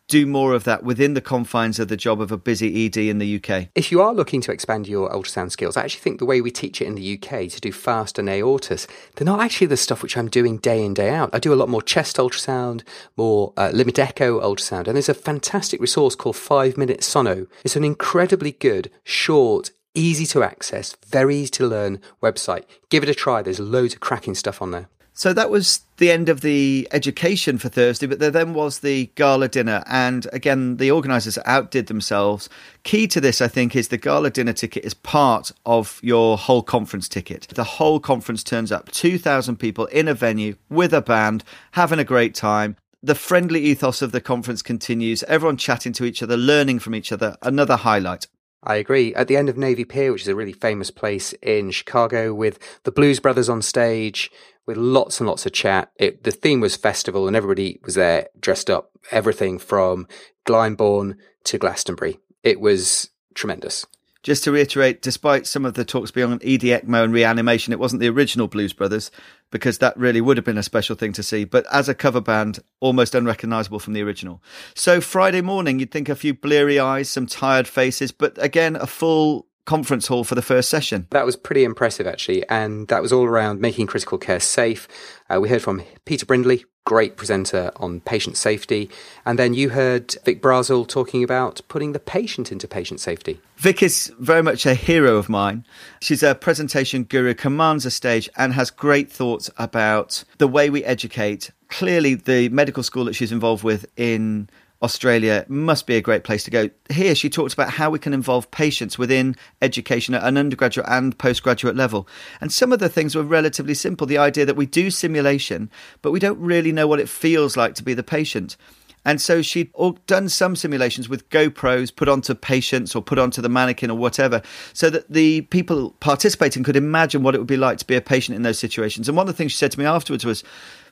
do 0.08 0.26
more 0.26 0.52
of 0.52 0.64
that 0.64 0.82
within 0.82 1.14
the 1.14 1.20
confines 1.20 1.78
of 1.78 1.88
the 1.88 1.96
job 1.96 2.20
of 2.20 2.30
a 2.30 2.36
busy 2.36 2.86
ED 2.86 2.96
in 2.96 3.18
the 3.18 3.36
UK. 3.36 3.68
If 3.74 3.90
you 3.90 4.02
are 4.02 4.14
looking 4.14 4.40
to 4.42 4.52
expand 4.52 4.86
your 4.86 5.10
ultrasound 5.10 5.50
skills, 5.50 5.76
I 5.76 5.84
actually 5.84 6.00
think 6.00 6.18
the 6.18 6.26
way 6.26 6.40
we 6.40 6.50
teach 6.50 6.80
it 6.82 6.86
in 6.86 6.94
the 6.94 7.14
UK 7.14 7.48
to 7.48 7.60
do 7.60 7.72
fast 7.72 8.18
and 8.18 8.28
aortas, 8.28 8.86
they're 9.14 9.24
not 9.24 9.40
actually 9.40 9.68
the 9.68 9.76
stuff 9.76 10.02
which 10.02 10.16
I'm 10.16 10.28
doing 10.28 10.58
day 10.58 10.84
in, 10.84 10.94
day 10.94 11.10
out. 11.10 11.30
I 11.32 11.38
do 11.38 11.52
a 11.52 11.56
lot 11.56 11.68
more 11.68 11.82
chest 11.82 12.16
ultrasound, 12.16 12.82
more 13.16 13.52
uh, 13.56 13.70
limit 13.72 13.98
echo 13.98 14.40
ultrasound, 14.40 14.86
and 14.86 14.96
there's 14.96 15.08
a 15.08 15.14
fantastic 15.14 15.80
resource 15.80 16.14
called 16.14 16.36
5 16.36 16.76
Minute 16.76 17.02
Sono. 17.02 17.46
It's 17.64 17.76
an 17.76 17.84
incredibly 17.84 18.52
good, 18.52 18.90
short, 19.04 19.70
easy 19.94 20.26
to 20.26 20.42
access, 20.42 20.96
very 21.06 21.36
easy 21.36 21.50
to 21.50 21.66
learn 21.66 22.00
website. 22.22 22.64
Give 22.90 23.02
it 23.02 23.08
a 23.08 23.14
try. 23.14 23.42
There's 23.42 23.60
loads 23.60 23.94
of 23.94 24.00
cracking 24.00 24.34
stuff 24.34 24.60
on 24.60 24.70
there. 24.70 24.88
So 25.16 25.32
that 25.32 25.48
was 25.48 25.82
the 25.98 26.10
end 26.10 26.28
of 26.28 26.40
the 26.40 26.88
education 26.90 27.56
for 27.56 27.68
Thursday, 27.68 28.06
but 28.08 28.18
there 28.18 28.32
then 28.32 28.52
was 28.52 28.80
the 28.80 29.12
gala 29.14 29.46
dinner. 29.46 29.84
And 29.86 30.26
again, 30.32 30.78
the 30.78 30.90
organisers 30.90 31.38
outdid 31.46 31.86
themselves. 31.86 32.48
Key 32.82 33.06
to 33.08 33.20
this, 33.20 33.40
I 33.40 33.46
think, 33.46 33.76
is 33.76 33.88
the 33.88 33.96
gala 33.96 34.30
dinner 34.30 34.52
ticket 34.52 34.84
is 34.84 34.92
part 34.92 35.52
of 35.64 36.00
your 36.02 36.36
whole 36.36 36.64
conference 36.64 37.08
ticket. 37.08 37.46
The 37.48 37.62
whole 37.62 38.00
conference 38.00 38.42
turns 38.42 38.72
up 38.72 38.90
2,000 38.90 39.56
people 39.56 39.86
in 39.86 40.08
a 40.08 40.14
venue 40.14 40.56
with 40.68 40.92
a 40.92 41.00
band, 41.00 41.44
having 41.72 42.00
a 42.00 42.04
great 42.04 42.34
time. 42.34 42.76
The 43.00 43.14
friendly 43.14 43.60
ethos 43.60 44.02
of 44.02 44.10
the 44.10 44.20
conference 44.20 44.62
continues, 44.62 45.22
everyone 45.24 45.58
chatting 45.58 45.92
to 45.92 46.04
each 46.04 46.24
other, 46.24 46.36
learning 46.36 46.80
from 46.80 46.94
each 46.94 47.12
other. 47.12 47.36
Another 47.40 47.76
highlight. 47.76 48.26
I 48.64 48.76
agree. 48.76 49.14
At 49.14 49.28
the 49.28 49.36
end 49.36 49.48
of 49.50 49.58
Navy 49.58 49.84
Pier, 49.84 50.10
which 50.12 50.22
is 50.22 50.28
a 50.28 50.34
really 50.34 50.52
famous 50.52 50.90
place 50.90 51.34
in 51.42 51.70
Chicago, 51.70 52.32
with 52.32 52.58
the 52.84 52.92
Blues 52.92 53.20
Brothers 53.20 53.50
on 53.50 53.60
stage, 53.60 54.30
with 54.66 54.78
lots 54.78 55.20
and 55.20 55.28
lots 55.28 55.44
of 55.44 55.52
chat. 55.52 55.92
It, 55.96 56.24
the 56.24 56.30
theme 56.30 56.60
was 56.60 56.74
festival, 56.74 57.26
and 57.26 57.36
everybody 57.36 57.78
was 57.84 57.94
there 57.94 58.28
dressed 58.40 58.70
up. 58.70 58.90
Everything 59.10 59.58
from 59.58 60.08
Glyndebourne 60.46 61.16
to 61.44 61.58
Glastonbury. 61.58 62.18
It 62.42 62.58
was 62.58 63.10
tremendous. 63.34 63.86
Just 64.24 64.42
to 64.44 64.52
reiterate, 64.52 65.02
despite 65.02 65.46
some 65.46 65.66
of 65.66 65.74
the 65.74 65.84
talks 65.84 66.10
being 66.10 66.32
on 66.32 66.38
ECMO 66.38 67.04
and 67.04 67.12
reanimation, 67.12 67.74
it 67.74 67.78
wasn't 67.78 68.00
the 68.00 68.08
original 68.08 68.48
Blues 68.48 68.72
Brothers 68.72 69.10
because 69.50 69.78
that 69.78 69.94
really 69.98 70.22
would 70.22 70.38
have 70.38 70.46
been 70.46 70.56
a 70.56 70.62
special 70.62 70.96
thing 70.96 71.12
to 71.12 71.22
see. 71.22 71.44
But 71.44 71.66
as 71.70 71.90
a 71.90 71.94
cover 71.94 72.22
band, 72.22 72.60
almost 72.80 73.14
unrecognizable 73.14 73.78
from 73.78 73.92
the 73.92 74.02
original. 74.02 74.42
So 74.74 75.02
Friday 75.02 75.42
morning, 75.42 75.78
you'd 75.78 75.90
think 75.90 76.08
a 76.08 76.16
few 76.16 76.32
bleary 76.32 76.80
eyes, 76.80 77.10
some 77.10 77.26
tired 77.26 77.68
faces, 77.68 78.12
but 78.12 78.42
again, 78.42 78.76
a 78.76 78.86
full 78.86 79.46
conference 79.64 80.06
hall 80.06 80.24
for 80.24 80.34
the 80.34 80.42
first 80.42 80.68
session. 80.68 81.06
That 81.10 81.26
was 81.26 81.36
pretty 81.36 81.64
impressive, 81.64 82.06
actually. 82.06 82.46
And 82.48 82.88
that 82.88 83.02
was 83.02 83.12
all 83.12 83.24
around 83.24 83.60
making 83.60 83.86
critical 83.86 84.18
care 84.18 84.40
safe. 84.40 84.88
Uh, 85.28 85.40
we 85.40 85.48
heard 85.48 85.62
from 85.62 85.82
Peter 86.04 86.26
Brindley, 86.26 86.64
great 86.84 87.16
presenter 87.16 87.72
on 87.76 88.00
patient 88.00 88.36
safety. 88.36 88.90
And 89.24 89.38
then 89.38 89.54
you 89.54 89.70
heard 89.70 90.14
Vic 90.24 90.42
Brazil 90.42 90.84
talking 90.84 91.24
about 91.24 91.62
putting 91.68 91.92
the 91.92 91.98
patient 91.98 92.52
into 92.52 92.68
patient 92.68 93.00
safety. 93.00 93.40
Vic 93.56 93.82
is 93.82 94.12
very 94.18 94.42
much 94.42 94.66
a 94.66 94.74
hero 94.74 95.16
of 95.16 95.30
mine. 95.30 95.64
She's 96.00 96.22
a 96.22 96.34
presentation 96.34 97.04
guru, 97.04 97.32
commands 97.32 97.86
a 97.86 97.90
stage, 97.90 98.28
and 98.36 98.52
has 98.52 98.70
great 98.70 99.10
thoughts 99.10 99.50
about 99.56 100.24
the 100.38 100.48
way 100.48 100.68
we 100.68 100.84
educate. 100.84 101.50
Clearly, 101.68 102.14
the 102.14 102.50
medical 102.50 102.82
school 102.82 103.06
that 103.06 103.14
she's 103.14 103.32
involved 103.32 103.64
with 103.64 103.86
in 103.96 104.50
Australia 104.84 105.46
must 105.48 105.86
be 105.86 105.96
a 105.96 106.02
great 106.02 106.24
place 106.24 106.44
to 106.44 106.50
go. 106.50 106.68
Here, 106.90 107.14
she 107.14 107.30
talks 107.30 107.54
about 107.54 107.70
how 107.70 107.88
we 107.88 107.98
can 107.98 108.12
involve 108.12 108.50
patients 108.50 108.98
within 108.98 109.34
education 109.62 110.14
at 110.14 110.22
an 110.22 110.36
undergraduate 110.36 110.86
and 110.88 111.16
postgraduate 111.16 111.74
level. 111.74 112.06
And 112.42 112.52
some 112.52 112.70
of 112.70 112.80
the 112.80 112.90
things 112.90 113.14
were 113.14 113.22
relatively 113.22 113.72
simple. 113.72 114.06
The 114.06 114.18
idea 114.18 114.44
that 114.44 114.56
we 114.56 114.66
do 114.66 114.90
simulation, 114.90 115.70
but 116.02 116.12
we 116.12 116.20
don't 116.20 116.38
really 116.38 116.70
know 116.70 116.86
what 116.86 117.00
it 117.00 117.08
feels 117.08 117.56
like 117.56 117.74
to 117.76 117.82
be 117.82 117.94
the 117.94 118.02
patient. 118.02 118.58
And 119.06 119.20
so 119.20 119.42
she'd 119.42 119.70
done 120.06 120.28
some 120.28 120.54
simulations 120.54 121.08
with 121.08 121.28
GoPros 121.30 121.94
put 121.94 122.08
onto 122.08 122.34
patients 122.34 122.94
or 122.94 123.02
put 123.02 123.18
onto 123.18 123.42
the 123.42 123.48
mannequin 123.48 123.90
or 123.90 123.98
whatever, 123.98 124.42
so 124.74 124.90
that 124.90 125.10
the 125.10 125.42
people 125.42 125.90
participating 126.00 126.62
could 126.62 126.76
imagine 126.76 127.22
what 127.22 127.34
it 127.34 127.38
would 127.38 127.46
be 127.46 127.56
like 127.56 127.78
to 127.78 127.86
be 127.86 127.96
a 127.96 128.00
patient 128.00 128.36
in 128.36 128.42
those 128.42 128.58
situations. 128.58 129.08
And 129.08 129.16
one 129.16 129.28
of 129.28 129.34
the 129.34 129.36
things 129.36 129.52
she 129.52 129.58
said 129.58 129.72
to 129.72 129.78
me 129.78 129.86
afterwards 129.86 130.24
was, 130.24 130.44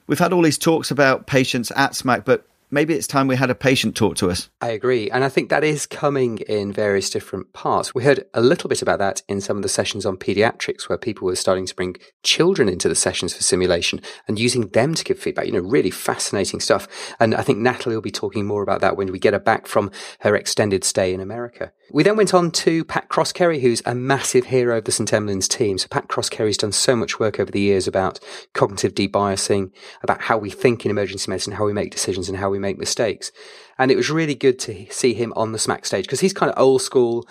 We've 0.07 0.19
had 0.19 0.33
all 0.33 0.43
these 0.43 0.59
talks 0.59 0.91
about 0.91 1.27
patients 1.27 1.71
at 1.77 1.93
SMACC, 1.93 2.25
but 2.25 2.47
maybe 2.73 2.95
it's 2.95 3.07
time 3.07 3.29
we 3.29 3.37
had 3.37 3.51
a 3.51 3.55
patient 3.55 3.95
talk 3.95 4.17
to 4.17 4.31
us. 4.31 4.49
I 4.61 4.71
agree. 4.71 5.11
And 5.11 5.23
I 5.23 5.29
think 5.29 5.51
that 5.51 5.63
is 5.63 5.87
coming 5.87 6.39
in 6.39 6.73
various 6.73 7.11
different 7.11 7.53
parts. 7.53 7.95
We 7.95 8.03
heard 8.03 8.25
a 8.35 8.41
little 8.41 8.69
bit 8.69 8.83
about 8.83 8.99
that 8.99 9.23
in 9.29 9.41
some 9.41 9.57
of 9.57 9.63
the 9.63 9.69
sessions 9.69 10.07
on 10.07 10.17
pediatrics, 10.17 10.89
where 10.89 10.99
people 10.99 11.27
were 11.27 11.37
starting 11.37 11.67
to 11.67 11.77
bring 11.77 11.97
children 12.23 12.69
into 12.69 12.89
the 12.89 12.95
sessions 12.95 13.35
for 13.35 13.43
simulation 13.43 14.01
and 14.27 14.39
using 14.39 14.69
them 14.69 14.95
to 14.95 15.05
give 15.05 15.19
feedback. 15.19 15.47
You 15.47 15.53
know, 15.53 15.61
really 15.61 15.91
fascinating 15.91 16.61
stuff. 16.61 16.89
And 17.21 17.35
I 17.35 17.43
think 17.43 17.59
Natalie 17.59 17.95
will 17.95 18.03
be 18.03 18.11
talking 18.11 18.47
more 18.47 18.63
about 18.63 18.81
that 18.81 18.97
when 18.97 19.13
we 19.13 19.19
get 19.19 19.35
her 19.35 19.39
back 19.39 19.67
from 19.67 19.91
her 20.21 20.35
extended 20.35 20.83
stay 20.83 21.13
in 21.13 21.21
America. 21.21 21.73
We 21.93 22.03
then 22.03 22.17
went 22.17 22.33
on 22.33 22.51
to 22.53 22.87
Pat 22.87 23.11
Croskerry, 23.11 23.61
who's 23.61 23.83
a 23.85 23.95
massive 23.95 24.47
hero 24.47 24.79
of 24.79 24.85
the 24.85 24.93
St. 24.93 25.11
Emlyn's 25.11 25.47
team. 25.47 25.77
So 25.77 25.89
Pat 25.89 26.09
Croskerry's 26.09 26.57
done 26.57 26.73
so 26.73 26.97
much 26.97 27.21
work 27.21 27.39
over 27.39 27.53
the 27.53 27.61
years 27.61 27.87
about 27.87 28.19
cognitive 28.55 28.95
debiasing, 28.95 29.71
about 30.03 30.23
how 30.23 30.39
we 30.39 30.49
think 30.49 30.87
in 30.87 30.91
emergency 30.91 31.31
medicine, 31.31 31.53
how 31.53 31.67
we 31.67 31.75
make 31.75 31.91
decisions 31.91 32.31
and 32.31 32.39
how 32.39 32.49
we 32.49 32.62
make 32.63 32.79
mistakes. 32.79 33.31
And 33.79 33.91
it 33.91 33.97
was 33.97 34.11
really 34.11 34.35
good 34.35 34.59
to 34.61 34.87
see 34.91 35.13
him 35.13 35.33
on 35.37 35.53
the 35.53 35.59
SMACC 35.59 35.85
stage 35.87 36.05
because 36.07 36.21
he's 36.21 36.33
kind 36.33 36.51
of 36.51 36.59
old 36.59 36.81
school, 36.81 37.29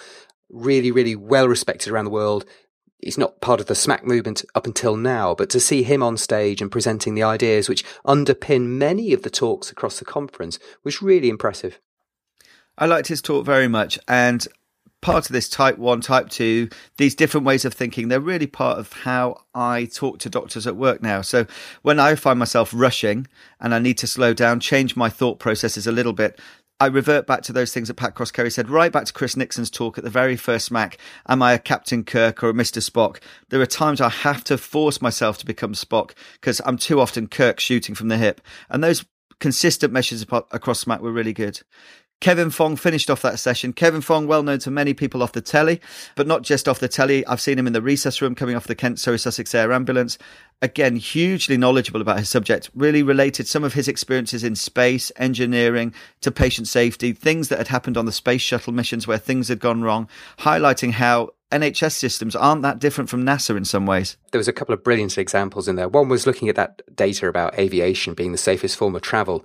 really, 0.50 0.92
really 0.92 1.16
well 1.16 1.48
respected 1.48 1.92
around 1.92 2.06
the 2.06 2.12
world. 2.12 2.46
He's 3.00 3.18
not 3.18 3.42
part 3.42 3.60
of 3.60 3.66
the 3.66 3.74
SMACC 3.74 4.04
movement 4.04 4.46
up 4.54 4.68
until 4.68 4.96
now, 4.96 5.34
but 5.34 5.50
to 5.50 5.60
see 5.60 5.82
him 5.82 6.04
on 6.04 6.18
stage 6.18 6.62
and 6.62 6.72
presenting 6.72 7.16
the 7.16 7.24
ideas 7.24 7.68
which 7.68 7.84
underpin 8.06 8.68
many 8.68 9.12
of 9.14 9.24
the 9.24 9.32
talks 9.32 9.72
across 9.72 9.98
the 9.98 10.06
conference 10.06 10.60
was 10.84 11.02
really 11.02 11.30
impressive. 11.30 11.80
I 12.78 12.86
liked 12.86 13.08
his 13.08 13.22
talk 13.22 13.46
very 13.46 13.68
much. 13.68 13.98
And 14.08 14.48
part 15.02 15.26
of 15.26 15.34
this 15.34 15.50
type 15.50 15.78
one, 15.78 16.02
type 16.02 16.30
two, 16.30 16.70
these 16.98 17.16
different 17.16 17.46
ways 17.46 17.66
of 17.66 17.74
thinking, 17.74 18.08
they're 18.08 18.20
really 18.20 18.48
part 18.48 18.80
of 18.80 18.94
how 18.94 19.42
I 19.54 19.86
talk 19.86 20.20
to 20.20 20.30
doctors 20.30 20.68
at 20.68 20.76
work 20.76 21.02
now. 21.02 21.22
So 21.22 21.46
when 21.82 22.00
I 22.00 22.16
find 22.16 22.40
myself 22.40 22.72
rushing 22.74 23.28
and 23.60 23.74
I 23.74 23.80
need 23.80 23.98
to 24.00 24.08
slow 24.08 24.34
down, 24.34 24.60
change 24.60 24.96
my 24.96 25.10
thought 25.10 25.40
processes 25.40 25.88
a 25.88 25.92
little 25.92 26.14
bit, 26.14 26.40
I 26.80 26.88
revert 26.88 27.28
back 27.28 27.44
to 27.44 27.54
those 27.54 27.72
things 27.72 27.90
that 27.90 27.94
Pat 27.94 28.16
Croskerry 28.16 28.52
said, 28.52 28.68
right 28.68 28.92
back 28.92 29.06
to 29.06 29.14
Chris 29.14 29.38
Nickson's 29.38 29.70
talk 29.70 30.00
at 30.00 30.04
the 30.04 30.10
very 30.10 30.36
first 30.36 30.72
SMACC. 30.72 30.96
Am 31.28 31.44
I 31.44 31.54
a 31.54 31.60
Captain 31.60 32.04
Kirk 32.04 32.44
or 32.44 32.50
a 32.50 32.54
Mr. 32.54 32.82
Spock? 32.82 33.22
There 33.50 33.62
are 33.62 33.68
times 33.68 34.02
I 34.02 34.10
have 34.10 34.44
to 34.46 34.58
force 34.58 35.00
myself 35.00 35.38
to 35.38 35.46
become 35.46 35.74
Spock 35.74 36.14
because 36.34 36.60
I'm 36.66 36.78
too 36.78 37.00
often 37.00 37.28
Kirk 37.28 37.60
shooting 37.60 37.94
from 37.94 38.08
the 38.08 38.18
hip. 38.18 38.42
And 38.68 38.84
those 38.84 39.06
consistent 39.40 39.94
measures 39.94 40.24
across 40.24 40.84
SMACC 40.84 41.02
were 41.02 41.12
really 41.12 41.34
good. 41.34 41.62
Kevin 42.22 42.52
Fong 42.52 42.76
finished 42.76 43.10
off 43.10 43.24
that 43.24 43.40
session. 43.40 43.74
Kevin 43.74 44.00
Fong, 44.00 44.28
well 44.28 44.44
known 44.44 44.60
to 44.60 44.70
many 44.70 44.94
people 44.94 45.24
off 45.24 45.32
the 45.32 45.42
telly, 45.42 45.82
but 46.16 46.28
not 46.28 46.44
just 46.44 46.68
off 46.68 46.80
the 46.80 46.88
telly. 46.88 47.26
I've 47.26 47.42
seen 47.42 47.58
him 47.58 47.66
in 47.66 47.74
the 47.74 47.82
resus 47.82 48.22
room 48.22 48.36
coming 48.36 48.56
off 48.56 48.68
the 48.68 48.76
Kent 48.76 49.00
Surrey 49.00 49.18
Sussex 49.18 49.56
Air 49.56 49.74
Ambulance. 49.74 50.20
Again, 50.62 50.98
hugely 50.98 51.58
knowledgeable 51.58 52.00
about 52.00 52.20
his 52.20 52.30
subject, 52.30 52.70
really 52.76 53.02
related 53.02 53.48
some 53.48 53.64
of 53.64 53.74
his 53.74 53.88
experiences 53.88 54.44
in 54.44 54.56
space, 54.56 55.12
engineering 55.16 55.96
to 56.22 56.32
patient 56.32 56.68
safety, 56.68 57.12
things 57.12 57.50
that 57.50 57.58
had 57.58 57.70
happened 57.70 57.98
on 57.98 58.06
the 58.06 58.12
space 58.12 58.44
shuttle 58.44 58.72
missions 58.72 59.08
where 59.08 59.18
things 59.18 59.48
had 59.48 59.60
gone 59.60 59.82
wrong, 59.82 60.08
highlighting 60.38 60.92
how 60.92 61.32
NHS 61.52 61.94
systems 61.94 62.36
aren't 62.36 62.62
that 62.62 62.80
different 62.80 63.10
from 63.10 63.26
NASA 63.26 63.58
in 63.58 63.66
some 63.66 63.86
ways. 63.86 64.16
There 64.32 64.40
was 64.40 64.48
a 64.48 64.54
couple 64.54 64.74
of 64.74 64.84
brilliant 64.84 65.18
examples 65.18 65.68
in 65.68 65.76
there. 65.76 65.90
One 65.90 66.08
was 66.08 66.26
looking 66.26 66.48
at 66.48 66.56
that 66.56 66.82
data 66.96 67.28
about 67.28 67.60
aviation 67.60 68.14
being 68.14 68.32
the 68.32 68.38
safest 68.38 68.78
form 68.78 68.96
of 68.96 69.02
travel, 69.02 69.44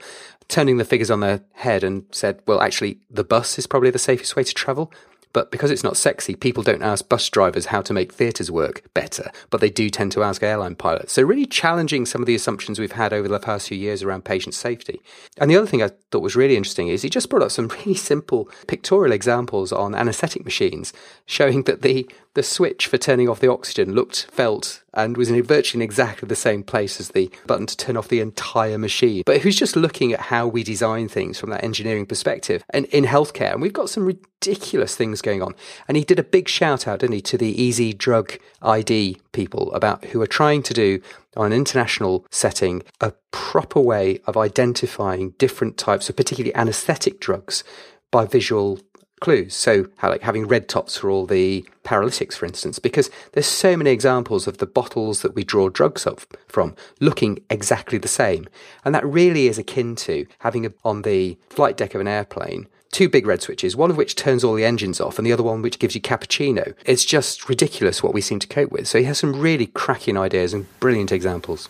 turning 0.49 0.77
the 0.77 0.85
figures 0.85 1.11
on 1.11 1.21
their 1.21 1.43
head 1.55 1.83
and 1.85 2.05
said, 2.11 2.41
well, 2.47 2.61
actually, 2.61 2.99
the 3.11 3.25
bus 3.25 3.59
is 3.59 3.67
probably 3.67 3.91
the 3.91 3.99
safest 3.99 4.37
way 4.37 4.45
to 4.45 4.55
travel. 4.55 4.93
But 5.37 5.51
because 5.51 5.71
it's 5.71 5.85
not 5.85 5.99
sexy, 5.99 6.35
people 6.35 6.63
don't 6.63 6.83
ask 6.83 7.11
bus 7.11 7.29
drivers 7.29 7.67
how 7.67 7.83
to 7.83 7.93
make 7.93 8.11
theatres 8.11 8.51
work 8.51 8.83
better, 8.95 9.31
but 9.51 9.61
they 9.61 9.69
do 9.69 9.91
tend 9.91 10.13
to 10.13 10.23
ask 10.23 10.43
airline 10.43 10.77
pilots. 10.77 11.13
So, 11.13 11.23
really 11.23 11.45
challenging 11.45 12.07
some 12.07 12.23
of 12.23 12.27
the 12.27 12.35
assumptions 12.35 12.79
we've 12.79 12.93
had 12.93 13.13
over 13.13 13.29
the 13.29 13.39
past 13.39 13.69
few 13.69 13.77
years 13.77 14.03
around 14.03 14.25
patient 14.25 14.55
safety. 14.55 14.99
And 15.37 15.51
the 15.51 15.57
other 15.59 15.67
thing 15.67 15.83
I 15.83 15.91
thought 16.11 16.23
was 16.23 16.37
really 16.37 16.57
interesting 16.57 16.89
is 16.89 17.03
he 17.03 17.11
just 17.11 17.29
brought 17.29 17.43
up 17.43 17.51
some 17.51 17.69
really 17.85 17.93
simple 17.93 18.49
pictorial 18.67 19.13
examples 19.13 19.73
on 19.73 19.95
anaesthetic 19.95 20.47
machines, 20.47 20.95
showing 21.27 21.65
that 21.65 21.83
the 21.83 22.09
the 22.37 22.43
switch 22.43 22.87
for 22.87 22.99
turning 22.99 23.29
off 23.29 23.41
the 23.41 23.51
oxygen 23.51 23.95
looked, 23.95 24.27
felt, 24.31 24.83
and 24.93 25.17
was 25.17 25.31
in 25.31 25.43
virtually 25.43 25.83
in 25.83 25.85
exactly 25.85 26.29
the 26.29 26.37
same 26.37 26.63
place 26.63 27.01
as 27.01 27.09
the 27.09 27.31
button 27.47 27.67
to 27.67 27.77
turn 27.77 27.97
off 27.97 28.09
the 28.09 28.21
entire 28.21 28.79
machine. 28.79 29.23
But 29.27 29.41
who's 29.41 29.57
just 29.57 29.75
looking 29.75 30.13
at 30.13 30.21
how 30.21 30.47
we 30.47 30.63
design 30.63 31.09
things 31.09 31.41
from 31.41 31.51
that 31.51 31.65
engineering 31.65 32.07
perspective 32.07 32.63
and 32.71 32.85
in 32.87 33.05
healthcare. 33.05 33.53
And 33.53 33.63
we've 33.63 33.73
got 33.73 33.89
some 33.89 34.05
ridiculous 34.05 34.95
things 34.95 35.23
going 35.23 35.43
on. 35.43 35.55
And 35.89 35.97
he 35.97 36.05
did 36.05 36.19
a 36.19 36.23
big 36.23 36.49
shout 36.49 36.87
out, 36.87 37.01
didn't 37.01 37.15
he, 37.15 37.21
to 37.23 37.39
the 37.39 37.61
easy 37.61 37.93
drug 37.93 38.39
ID 38.63 39.17
people 39.33 39.73
about 39.73 40.05
who 40.07 40.21
are 40.21 40.27
trying 40.27 40.63
to 40.65 40.75
do 40.75 41.01
on 41.37 41.47
an 41.47 41.53
international 41.59 42.27
setting 42.31 42.83
a 43.01 43.13
proper 43.31 43.81
way 43.81 44.21
of 44.27 44.37
identifying 44.37 45.31
different 45.39 45.79
types 45.79 46.09
of 46.09 46.17
particularly 46.17 46.55
anesthetic 46.55 47.19
drugs 47.19 47.65
by 48.11 48.27
visual 48.27 48.79
clues. 49.21 49.55
So, 49.55 49.89
how, 49.97 50.11
like 50.11 50.23
having 50.23 50.47
red 50.47 50.69
tops 50.69 50.97
for 50.97 51.11
all 51.11 51.27
the 51.27 51.67
paralytics, 51.85 52.37
for 52.37 52.47
instance, 52.47 52.79
because 52.79 53.11
there's 53.33 53.47
so 53.47 53.77
many 53.77 53.91
examples 53.91 54.47
of 54.47 54.59
the 54.59 54.67
bottles 54.67 55.23
that 55.23 55.35
we 55.35 55.45
draw 55.45 55.69
drugs 55.69 56.07
up 56.07 56.21
from 56.49 56.75
looking 57.01 57.39
exactly 57.51 57.99
the 57.99 58.09
same, 58.09 58.47
and 58.85 58.95
that 58.95 59.07
really 59.07 59.49
is 59.49 59.59
akin 59.59 59.97
to 59.97 60.27
having 60.41 60.67
a, 60.67 60.73
on 60.85 61.03
the 61.03 61.37
flight 61.49 61.77
deck 61.77 61.95
of 61.95 62.01
an 62.01 62.09
airplane 62.09 62.69
two 62.97 63.11
big 63.11 63.27
red 63.27 63.43
switches, 63.43 63.77
one 63.77 63.91
of 63.91 63.99
which 63.99 64.17
turns 64.17 64.43
all 64.43 64.55
the 64.55 64.65
engines 64.65 65.03
off, 65.03 65.19
and 65.19 65.27
the 65.27 65.33
other 65.33 65.43
one 65.43 65.61
which 65.61 65.79
gives 65.79 65.95
you 65.95 66.01
cappuccino. 66.01 66.75
It's 66.87 67.05
just 67.05 67.47
ridiculous 67.47 68.03
what 68.03 68.15
we 68.15 68.23
seem 68.23 68.39
to 68.39 68.47
cope 68.47 68.73
with. 68.73 68.89
So 68.89 68.99
he 68.99 69.05
has 69.05 69.19
some 69.19 69.39
really 69.39 69.67
cracking 69.67 70.17
ideas 70.17 70.55
and 70.55 70.67
brilliant 70.81 71.13
examples. 71.13 71.69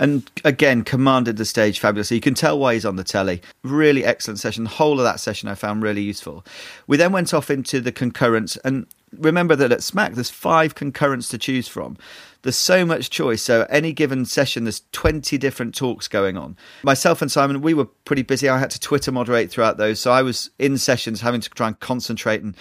And 0.00 0.28
again, 0.44 0.82
commanded 0.82 1.36
the 1.36 1.44
stage 1.44 1.78
fabulously. 1.78 2.16
You 2.16 2.20
can 2.20 2.34
tell 2.34 2.58
why 2.58 2.74
he's 2.74 2.84
on 2.84 2.96
the 2.96 3.04
telly. 3.04 3.40
Really 3.62 4.04
excellent 4.04 4.40
session. 4.40 4.64
The 4.64 4.70
whole 4.70 4.98
of 4.98 5.04
that 5.04 5.20
session 5.20 5.48
I 5.48 5.54
found 5.54 5.84
really 5.84 6.02
useful. 6.02 6.44
We 6.88 6.96
then 6.96 7.12
went 7.12 7.32
off 7.32 7.50
into 7.52 7.80
the 7.80 7.92
concurrence, 7.92 8.56
and 8.64 8.88
remember 9.18 9.56
that 9.56 9.72
at 9.72 9.80
SMACC, 9.80 10.14
there's 10.14 10.30
five 10.30 10.74
concurrents 10.74 11.28
to 11.28 11.38
choose 11.38 11.68
from. 11.68 11.96
There's 12.42 12.56
so 12.56 12.84
much 12.84 13.10
choice. 13.10 13.42
So 13.42 13.66
any 13.70 13.92
given 13.92 14.24
session, 14.26 14.64
there's 14.64 14.82
20 14.92 15.38
different 15.38 15.74
talks 15.74 16.08
going 16.08 16.36
on. 16.36 16.56
Myself 16.82 17.22
and 17.22 17.32
Simon, 17.32 17.62
we 17.62 17.74
were 17.74 17.86
pretty 17.86 18.22
busy. 18.22 18.48
I 18.48 18.58
had 18.58 18.70
to 18.70 18.80
Twitter 18.80 19.10
moderate 19.10 19.50
throughout 19.50 19.78
those, 19.78 19.98
so 19.98 20.12
I 20.12 20.22
was 20.22 20.50
in 20.58 20.76
sessions 20.76 21.20
having 21.20 21.40
to 21.40 21.50
try 21.50 21.68
and 21.68 21.80
concentrate 21.80 22.42
and 22.42 22.56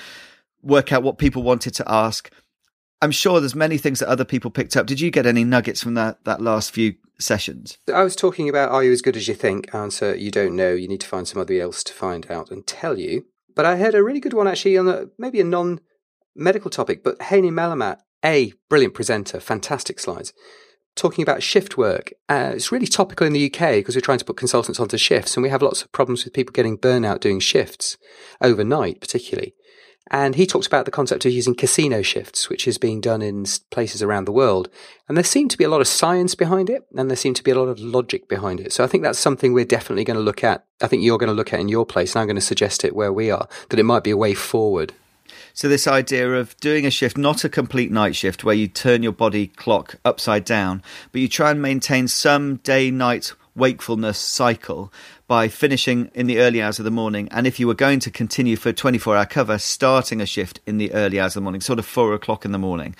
work 0.61 0.93
out 0.93 1.03
what 1.03 1.17
people 1.17 1.43
wanted 1.43 1.73
to 1.75 1.91
ask. 1.91 2.31
I'm 3.01 3.11
sure 3.11 3.41
there's 3.41 3.55
many 3.55 3.77
things 3.77 3.99
that 3.99 4.07
other 4.07 4.23
people 4.23 4.49
picked 4.49 4.77
up. 4.77 4.85
Did 4.85 5.01
you 5.01 5.11
get 5.11 5.25
any 5.25 5.43
nuggets 5.43 5.83
from 5.83 5.95
that 5.95 6.23
that 6.23 6.41
last 6.41 6.71
few 6.71 6.95
sessions? 7.19 7.77
I 7.93 8.03
was 8.03 8.15
talking 8.15 8.47
about 8.47 8.71
are 8.71 8.83
you 8.83 8.93
as 8.93 9.01
good 9.01 9.17
as 9.17 9.27
you 9.27 9.33
think? 9.33 9.75
Answer 9.75 10.15
you 10.15 10.31
don't 10.31 10.55
know. 10.55 10.71
You 10.71 10.87
need 10.87 11.01
to 11.01 11.07
find 11.07 11.27
somebody 11.27 11.59
else 11.59 11.83
to 11.83 11.93
find 11.93 12.31
out 12.31 12.49
and 12.49 12.65
tell 12.65 12.97
you. 12.97 13.25
But 13.55 13.65
I 13.65 13.75
had 13.75 13.93
a 13.93 14.03
really 14.03 14.21
good 14.21 14.33
one 14.33 14.47
actually 14.47 14.77
on 14.77 14.87
a 14.87 15.07
maybe 15.17 15.41
a 15.41 15.43
non 15.43 15.81
medical 16.35 16.69
topic, 16.69 17.03
but 17.03 17.21
Haney 17.23 17.51
Mallemat, 17.51 17.99
a 18.23 18.53
brilliant 18.69 18.93
presenter, 18.93 19.39
fantastic 19.39 19.99
slides, 19.99 20.33
talking 20.95 21.23
about 21.23 21.43
shift 21.43 21.77
work. 21.77 22.13
Uh, 22.29 22.51
it's 22.55 22.71
really 22.71 22.87
topical 22.87 23.27
in 23.27 23.33
the 23.33 23.45
UK 23.45 23.75
because 23.75 23.95
we're 23.95 24.01
trying 24.01 24.19
to 24.19 24.25
put 24.25 24.37
consultants 24.37 24.79
onto 24.79 24.97
shifts, 24.97 25.35
and 25.35 25.43
we 25.43 25.49
have 25.49 25.61
lots 25.61 25.81
of 25.81 25.91
problems 25.91 26.23
with 26.23 26.33
people 26.33 26.53
getting 26.53 26.77
burnout 26.77 27.19
doing 27.19 27.39
shifts 27.39 27.97
overnight, 28.41 29.01
particularly. 29.01 29.53
And 30.11 30.35
he 30.35 30.45
talks 30.45 30.67
about 30.67 30.85
the 30.85 30.91
concept 30.91 31.25
of 31.25 31.31
using 31.31 31.55
casino 31.55 32.01
shifts, 32.01 32.49
which 32.49 32.67
is 32.67 32.77
being 32.77 32.99
done 32.99 33.21
in 33.21 33.45
places 33.71 34.03
around 34.03 34.25
the 34.25 34.33
world. 34.33 34.69
And 35.07 35.15
there 35.15 35.23
seemed 35.23 35.49
to 35.51 35.57
be 35.57 35.63
a 35.63 35.69
lot 35.69 35.81
of 35.81 35.87
science 35.87 36.35
behind 36.35 36.69
it, 36.69 36.83
and 36.95 37.09
there 37.09 37.17
seemed 37.17 37.37
to 37.37 37.43
be 37.43 37.51
a 37.51 37.59
lot 37.59 37.69
of 37.69 37.79
logic 37.79 38.27
behind 38.27 38.59
it. 38.59 38.73
So 38.73 38.83
I 38.83 38.87
think 38.87 39.03
that's 39.03 39.17
something 39.17 39.53
we're 39.53 39.65
definitely 39.65 40.03
going 40.03 40.17
to 40.17 40.23
look 40.23 40.43
at. 40.43 40.65
I 40.81 40.87
think 40.87 41.03
you're 41.03 41.17
going 41.17 41.29
to 41.29 41.33
look 41.33 41.53
at 41.53 41.61
in 41.61 41.69
your 41.69 41.85
place, 41.85 42.13
and 42.13 42.21
I'm 42.21 42.27
going 42.27 42.35
to 42.35 42.41
suggest 42.41 42.83
it 42.83 42.95
where 42.95 43.13
we 43.13 43.31
are, 43.31 43.47
that 43.69 43.79
it 43.79 43.83
might 43.83 44.03
be 44.03 44.11
a 44.11 44.17
way 44.17 44.33
forward. 44.33 44.93
So, 45.55 45.69
this 45.69 45.85
idea 45.85 46.33
of 46.33 46.57
doing 46.57 46.83
a 46.83 46.89
shift, 46.89 47.15
not 47.15 47.43
a 47.43 47.49
complete 47.49 47.91
night 47.91 48.15
shift 48.15 48.43
where 48.43 48.55
you 48.55 48.67
turn 48.67 49.03
your 49.03 49.11
body 49.11 49.45
clock 49.45 49.97
upside 50.03 50.45
down, 50.45 50.81
but 51.11 51.21
you 51.21 51.27
try 51.27 51.51
and 51.51 51.61
maintain 51.61 52.07
some 52.07 52.55
day 52.57 52.89
night 52.89 53.33
wakefulness 53.55 54.17
cycle 54.17 54.91
by 55.27 55.47
finishing 55.47 56.09
in 56.15 56.25
the 56.25 56.39
early 56.39 56.59
hours 56.59 56.79
of 56.79 56.85
the 56.85 56.91
morning. 56.91 57.27
And 57.29 57.45
if 57.45 57.59
you 57.59 57.67
were 57.67 57.75
going 57.75 57.99
to 57.99 58.09
continue 58.09 58.55
for 58.55 58.73
24 58.73 59.15
hour 59.15 59.27
cover, 59.27 59.59
starting 59.59 60.21
a 60.21 60.25
shift 60.25 60.59
in 60.65 60.79
the 60.79 60.91
early 60.91 61.19
hours 61.19 61.35
of 61.35 61.41
the 61.41 61.43
morning, 61.43 61.61
sort 61.61 61.77
of 61.77 61.85
four 61.85 62.15
o'clock 62.15 62.45
in 62.45 62.51
the 62.51 62.57
morning. 62.57 62.95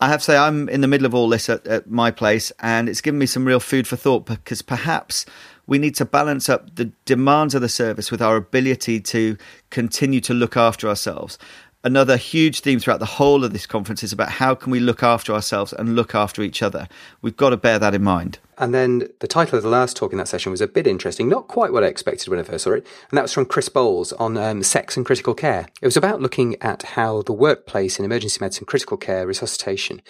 I 0.00 0.08
have 0.08 0.20
to 0.20 0.24
say, 0.24 0.36
I'm 0.38 0.70
in 0.70 0.80
the 0.80 0.88
middle 0.88 1.06
of 1.06 1.14
all 1.14 1.28
this 1.28 1.50
at, 1.50 1.66
at 1.66 1.90
my 1.90 2.10
place, 2.10 2.50
and 2.58 2.88
it's 2.88 3.02
given 3.02 3.18
me 3.18 3.26
some 3.26 3.44
real 3.44 3.60
food 3.60 3.86
for 3.86 3.96
thought 3.96 4.24
because 4.24 4.62
perhaps 4.62 5.26
we 5.66 5.78
need 5.78 5.94
to 5.96 6.04
balance 6.04 6.48
up 6.48 6.74
the 6.74 6.86
demands 7.04 7.54
of 7.54 7.62
the 7.62 7.68
service 7.68 8.10
with 8.10 8.20
our 8.20 8.36
ability 8.36 9.00
to 9.00 9.36
continue 9.70 10.20
to 10.20 10.34
look 10.34 10.56
after 10.56 10.88
ourselves 10.88 11.38
another 11.84 12.16
huge 12.16 12.60
theme 12.60 12.78
throughout 12.78 13.00
the 13.00 13.06
whole 13.06 13.44
of 13.44 13.52
this 13.52 13.66
conference 13.66 14.02
is 14.02 14.12
about 14.12 14.30
how 14.30 14.54
can 14.54 14.70
we 14.70 14.80
look 14.80 15.02
after 15.02 15.32
ourselves 15.32 15.72
and 15.72 15.96
look 15.96 16.14
after 16.14 16.42
each 16.42 16.62
other. 16.62 16.88
We've 17.20 17.36
got 17.36 17.50
to 17.50 17.56
bear 17.56 17.78
that 17.78 17.94
in 17.94 18.02
mind. 18.02 18.38
And 18.58 18.72
then 18.72 19.08
the 19.20 19.26
title 19.26 19.56
of 19.56 19.64
the 19.64 19.68
last 19.68 19.96
talk 19.96 20.12
in 20.12 20.18
that 20.18 20.28
session 20.28 20.52
was 20.52 20.60
a 20.60 20.68
bit 20.68 20.86
interesting, 20.86 21.28
not 21.28 21.48
quite 21.48 21.72
what 21.72 21.82
I 21.82 21.88
expected 21.88 22.28
when 22.28 22.38
I 22.38 22.44
first 22.44 22.64
saw 22.64 22.72
it, 22.72 22.86
and 23.10 23.18
that 23.18 23.22
was 23.22 23.32
from 23.32 23.46
Chris 23.46 23.68
Bowles 23.68 24.12
on 24.14 24.36
um, 24.36 24.62
sex 24.62 24.96
and 24.96 25.04
critical 25.04 25.34
care. 25.34 25.66
It 25.80 25.86
was 25.86 25.96
about 25.96 26.20
looking 26.20 26.60
at 26.62 26.82
how 26.82 27.22
the 27.22 27.32
workplace 27.32 27.98
in 27.98 28.04
emergency 28.04 28.38
medicine, 28.40 28.66
critical 28.66 28.96
care, 28.96 29.26
resuscitation 29.26 30.02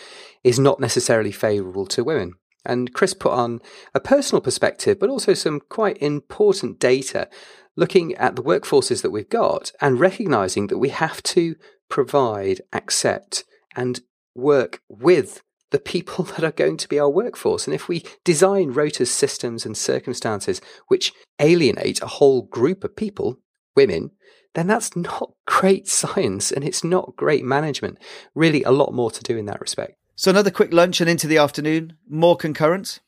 is 0.45 0.59
not 0.59 0.81
necessarily 0.81 1.33
favourable 1.33 1.87
to 1.87 2.05
women. 2.05 2.35
And 2.65 2.93
Chris 2.93 3.15
put 3.15 3.33
on 3.33 3.61
a 3.95 4.01
personal 4.01 4.41
perspective, 4.41 5.01
but 5.01 5.11
also 5.11 5.35
some 5.35 5.61
quite 5.61 5.97
important 5.99 6.79
data 6.79 7.29
looking 7.77 8.15
at 8.15 8.37
the 8.37 8.43
workforces 8.43 9.03
that 9.03 9.11
we've 9.11 9.29
got 9.29 9.73
and 9.81 10.01
recognizing 10.01 10.67
that 10.69 10.79
we 10.79 10.91
have 10.91 11.23
to 11.23 11.57
provide, 11.89 12.61
accept, 12.73 13.45
and 13.75 14.01
work 14.35 14.81
with 14.89 15.43
the 15.71 15.79
people 15.79 16.25
that 16.37 16.45
are 16.45 16.53
going 16.53 16.77
to 16.77 16.89
be 16.89 16.99
our 16.99 17.11
workforce. 17.11 17.67
And 17.67 17.75
if 17.75 17.89
we 17.89 18.05
design 18.25 18.73
rotas, 18.73 19.09
systems, 19.09 19.67
and 19.67 19.77
circumstances 19.77 20.61
which 20.89 21.13
alienate 21.41 22.01
a 22.01 22.07
whole 22.07 22.43
group 22.43 22.85
of 22.85 22.97
people, 22.97 23.39
women, 23.75 24.11
then 24.55 24.67
that's 24.67 24.95
not 24.95 25.33
great 25.47 25.89
science 25.89 26.53
and 26.53 26.65
it's 26.65 26.85
not 26.85 27.17
great 27.17 27.45
management. 27.45 27.99
Really, 28.35 28.63
a 28.63 28.71
lot 28.71 28.93
more 28.93 29.11
to 29.11 29.23
do 29.23 29.37
in 29.37 29.47
that 29.47 29.61
respect. 29.61 29.97
So, 30.15 30.31
another 30.31 30.51
quick 30.51 30.73
lunch 30.73 31.01
and 31.01 31.09
into 31.09 31.27
the 31.27 31.39
afternoon, 31.39 31.95
more 32.09 32.37
concurrence? 32.37 33.01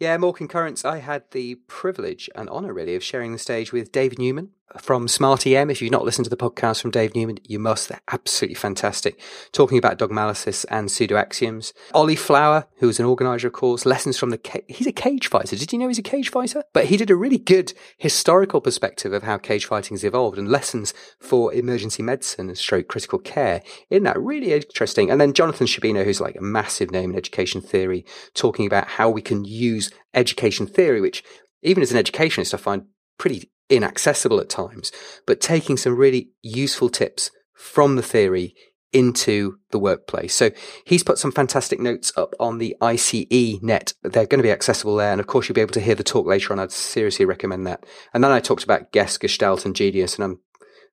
Yeah, 0.00 0.16
more 0.16 0.32
concurrence. 0.32 0.84
I 0.84 0.98
had 0.98 1.30
the 1.30 1.56
privilege 1.66 2.28
and 2.34 2.48
honour, 2.48 2.72
really, 2.72 2.94
of 2.96 3.04
sharing 3.04 3.32
the 3.32 3.38
stage 3.38 3.72
with 3.72 3.92
David 3.92 4.18
Newman, 4.18 4.50
from 4.78 5.08
Smart 5.08 5.46
EM. 5.46 5.70
If 5.70 5.80
you've 5.80 5.92
not 5.92 6.04
listened 6.04 6.24
to 6.24 6.30
the 6.30 6.36
podcast 6.36 6.80
from 6.80 6.90
Dave 6.90 7.14
Newman, 7.14 7.38
you 7.44 7.58
must. 7.58 7.88
They're 7.88 8.00
absolutely 8.10 8.54
fantastic. 8.54 9.20
Talking 9.52 9.78
about 9.78 9.98
dogmalysis 9.98 10.64
and 10.70 10.90
pseudo 10.90 11.16
axioms. 11.16 11.72
Ollie 11.92 12.16
Flower, 12.16 12.66
who 12.78 12.86
was 12.86 12.98
an 12.98 13.06
organizer, 13.06 13.48
of 13.48 13.52
course, 13.52 13.86
lessons 13.86 14.18
from 14.18 14.30
the, 14.30 14.62
he's 14.68 14.86
a 14.86 14.92
cage 14.92 15.28
fighter. 15.28 15.56
Did 15.56 15.72
you 15.72 15.78
know 15.78 15.88
he's 15.88 15.98
a 15.98 16.02
cage 16.02 16.30
fighter? 16.30 16.62
But 16.72 16.86
he 16.86 16.96
did 16.96 17.10
a 17.10 17.16
really 17.16 17.38
good 17.38 17.72
historical 17.98 18.60
perspective 18.60 19.12
of 19.12 19.22
how 19.22 19.38
cage 19.38 19.66
fighting 19.66 19.94
has 19.94 20.04
evolved 20.04 20.38
and 20.38 20.48
lessons 20.48 20.94
for 21.20 21.52
emergency 21.52 22.02
medicine 22.02 22.48
and 22.48 22.58
stroke 22.58 22.88
critical 22.88 23.18
care. 23.18 23.62
Isn't 23.90 24.04
that 24.04 24.20
really 24.20 24.52
interesting? 24.52 25.10
And 25.10 25.20
then 25.20 25.32
Jonathan 25.32 25.66
Sherbino, 25.66 26.04
who's 26.04 26.20
like 26.20 26.36
a 26.36 26.42
massive 26.42 26.90
name 26.90 27.10
in 27.10 27.16
education 27.16 27.60
theory, 27.60 28.04
talking 28.34 28.66
about 28.66 28.88
how 28.88 29.08
we 29.08 29.22
can 29.22 29.44
use 29.44 29.90
education 30.14 30.66
theory, 30.66 31.00
which 31.00 31.22
even 31.62 31.82
as 31.82 31.90
an 31.90 31.98
educationist, 31.98 32.54
I 32.54 32.58
find 32.58 32.86
pretty 33.18 33.50
inaccessible 33.68 34.40
at 34.40 34.48
times, 34.48 34.92
but 35.26 35.40
taking 35.40 35.76
some 35.76 35.96
really 35.96 36.30
useful 36.42 36.88
tips 36.88 37.30
from 37.52 37.96
the 37.96 38.02
theory 38.02 38.54
into 38.94 39.58
the 39.72 39.78
workplace. 39.78 40.32
So 40.34 40.50
he's 40.86 41.02
put 41.02 41.18
some 41.18 41.32
fantastic 41.32 41.80
notes 41.80 42.12
up 42.16 42.34
on 42.38 42.58
the 42.58 42.76
ICE 42.80 43.58
net. 43.60 43.92
They're 44.02 44.26
going 44.26 44.38
to 44.38 44.46
be 44.46 44.52
accessible 44.52 44.96
there. 44.96 45.10
And 45.10 45.20
of 45.20 45.26
course, 45.26 45.48
you'll 45.48 45.54
be 45.54 45.60
able 45.60 45.72
to 45.72 45.80
hear 45.80 45.96
the 45.96 46.04
talk 46.04 46.26
later 46.26 46.52
on. 46.52 46.60
I'd 46.60 46.70
seriously 46.70 47.24
recommend 47.24 47.66
that. 47.66 47.84
And 48.14 48.22
then 48.22 48.30
I 48.30 48.38
talked 48.38 48.62
about 48.62 48.92
Gestalt 48.92 49.66
and 49.66 49.74
Genius. 49.74 50.14
And 50.14 50.24
I'm, 50.24 50.40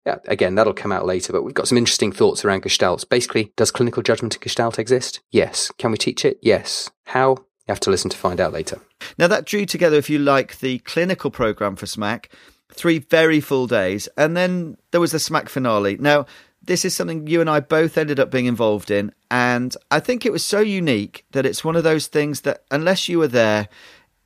yeah, 0.05 0.17
again, 0.27 0.55
that'll 0.55 0.73
come 0.73 0.91
out 0.91 1.05
later, 1.05 1.31
but 1.31 1.43
we've 1.43 1.53
got 1.53 1.67
some 1.67 1.77
interesting 1.77 2.11
thoughts 2.11 2.43
around 2.43 2.63
Gestalt. 2.63 3.07
Basically, 3.07 3.53
does 3.55 3.69
clinical 3.69 4.01
judgment 4.01 4.33
in 4.35 4.41
Gestalt 4.41 4.79
exist? 4.79 5.19
Yes. 5.29 5.71
Can 5.77 5.91
we 5.91 5.97
teach 5.97 6.25
it? 6.25 6.39
Yes. 6.41 6.89
How? 7.05 7.29
You 7.29 7.73
have 7.73 7.79
to 7.81 7.91
listen 7.91 8.09
to 8.09 8.17
find 8.17 8.41
out 8.41 8.51
later. 8.51 8.79
Now, 9.19 9.27
that 9.27 9.45
drew 9.45 9.67
together, 9.67 9.97
if 9.97 10.09
you 10.09 10.17
like, 10.17 10.59
the 10.59 10.79
clinical 10.79 11.29
program 11.29 11.75
for 11.75 11.85
SMACC 11.85 12.31
three 12.73 12.99
very 12.99 13.39
full 13.39 13.67
days, 13.67 14.07
and 14.17 14.35
then 14.35 14.77
there 14.91 15.01
was 15.01 15.11
the 15.11 15.17
SMACC 15.17 15.49
finale. 15.49 15.97
Now, 15.97 16.25
this 16.63 16.85
is 16.85 16.95
something 16.95 17.27
you 17.27 17.41
and 17.41 17.49
I 17.49 17.59
both 17.59 17.97
ended 17.97 18.19
up 18.19 18.31
being 18.31 18.45
involved 18.45 18.91
in, 18.91 19.11
and 19.29 19.75
I 19.89 19.99
think 19.99 20.25
it 20.25 20.31
was 20.31 20.45
so 20.45 20.59
unique 20.59 21.25
that 21.31 21.45
it's 21.45 21.63
one 21.63 21.75
of 21.75 21.83
those 21.83 22.07
things 22.07 22.41
that 22.41 22.63
unless 22.71 23.09
you 23.09 23.19
were 23.19 23.27
there, 23.27 23.67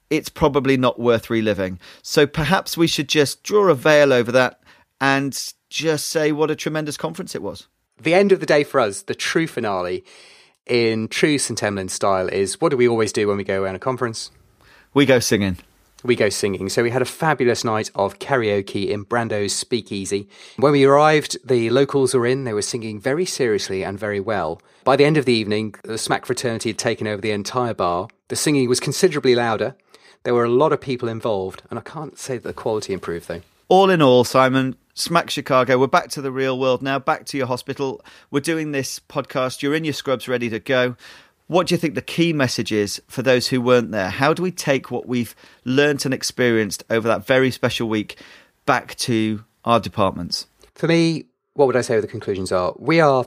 it's 0.09 0.29
probably 0.29 0.77
not 0.77 0.99
worth 0.99 1.29
reliving. 1.29 1.79
So 2.01 2.27
perhaps 2.27 2.77
we 2.77 2.87
should 2.87 3.09
just 3.09 3.43
draw 3.43 3.69
a 3.69 3.75
veil 3.75 4.13
over 4.13 4.31
that 4.31 4.59
and 5.01 5.53
just 5.69 6.07
say 6.07 6.31
what 6.31 6.51
a 6.51 6.55
tremendous 6.55 6.97
conference 6.97 7.35
it 7.35 7.41
was. 7.41 7.67
The 8.01 8.13
end 8.13 8.31
of 8.31 8.39
the 8.39 8.45
day 8.45 8.63
for 8.63 8.79
us, 8.79 9.03
the 9.03 9.15
true 9.15 9.47
finale 9.47 10.03
in 10.65 11.07
true 11.07 11.37
St. 11.37 11.61
Emlyn 11.61 11.89
style 11.89 12.27
is 12.27 12.59
what 12.59 12.69
do 12.69 12.77
we 12.77 12.87
always 12.87 13.11
do 13.11 13.27
when 13.27 13.37
we 13.37 13.43
go 13.43 13.63
around 13.63 13.75
a 13.75 13.79
conference? 13.79 14.31
We 14.93 15.05
go 15.05 15.19
singing 15.19 15.57
we 16.05 16.15
go 16.15 16.29
singing. 16.29 16.69
So 16.69 16.83
we 16.83 16.91
had 16.91 17.01
a 17.01 17.05
fabulous 17.05 17.63
night 17.63 17.91
of 17.95 18.19
karaoke 18.19 18.89
in 18.89 19.03
Brando's 19.03 19.53
Speakeasy. 19.53 20.29
When 20.57 20.71
we 20.71 20.85
arrived, 20.85 21.37
the 21.45 21.69
locals 21.69 22.13
were 22.13 22.25
in. 22.25 22.43
They 22.43 22.53
were 22.53 22.61
singing 22.61 22.99
very 22.99 23.25
seriously 23.25 23.83
and 23.83 23.99
very 23.99 24.19
well. 24.19 24.61
By 24.83 24.95
the 24.95 25.05
end 25.05 25.17
of 25.17 25.25
the 25.25 25.33
evening, 25.33 25.75
the 25.83 25.93
SMACC 25.93 26.25
fraternity 26.25 26.69
had 26.69 26.77
taken 26.77 27.07
over 27.07 27.21
the 27.21 27.31
entire 27.31 27.73
bar. 27.73 28.07
The 28.27 28.35
singing 28.35 28.69
was 28.69 28.79
considerably 28.79 29.35
louder. 29.35 29.75
There 30.23 30.33
were 30.33 30.45
a 30.45 30.49
lot 30.49 30.73
of 30.73 30.81
people 30.81 31.07
involved, 31.07 31.61
and 31.69 31.77
I 31.77 31.83
can't 31.83 32.17
say 32.17 32.35
that 32.37 32.43
the 32.43 32.53
quality 32.53 32.93
improved 32.93 33.27
though. 33.27 33.41
All 33.67 33.89
in 33.89 34.01
all, 34.01 34.23
Simon, 34.23 34.75
SMACC 34.95 35.29
Chicago, 35.29 35.77
we're 35.79 35.87
back 35.87 36.09
to 36.09 36.21
the 36.21 36.31
real 36.31 36.59
world 36.59 36.81
now, 36.81 36.99
back 36.99 37.25
to 37.25 37.37
your 37.37 37.47
hospital. 37.47 38.03
We're 38.29 38.39
doing 38.39 38.71
this 38.71 38.99
podcast. 38.99 39.61
You're 39.61 39.73
in 39.73 39.83
your 39.83 39.93
scrubs, 39.93 40.27
ready 40.27 40.49
to 40.49 40.59
go. 40.59 40.95
What 41.47 41.67
do 41.67 41.75
you 41.75 41.77
think 41.77 41.93
the 41.93 42.01
key 42.01 42.33
message 42.33 42.71
is 42.71 43.01
for 43.07 43.21
those 43.21 43.47
who 43.47 43.61
weren't 43.61 43.91
there? 43.91 44.09
How 44.09 44.33
do 44.33 44.41
we 44.41 44.51
take 44.51 44.89
what 44.89 45.07
we've 45.07 45.35
learnt 45.63 46.03
and 46.05 46.13
experienced 46.13 46.83
over 46.89 47.07
that 47.07 47.25
very 47.25 47.51
special 47.51 47.87
week 47.87 48.17
back 48.65 48.95
to 48.95 49.43
our 49.63 49.79
departments? 49.79 50.47
For 50.73 50.87
me, 50.87 51.25
what 51.53 51.67
would 51.67 51.75
I 51.75 51.81
say 51.81 51.99
the 51.99 52.07
conclusions 52.07 52.51
are? 52.51 52.73
We 52.77 52.99
are, 52.99 53.25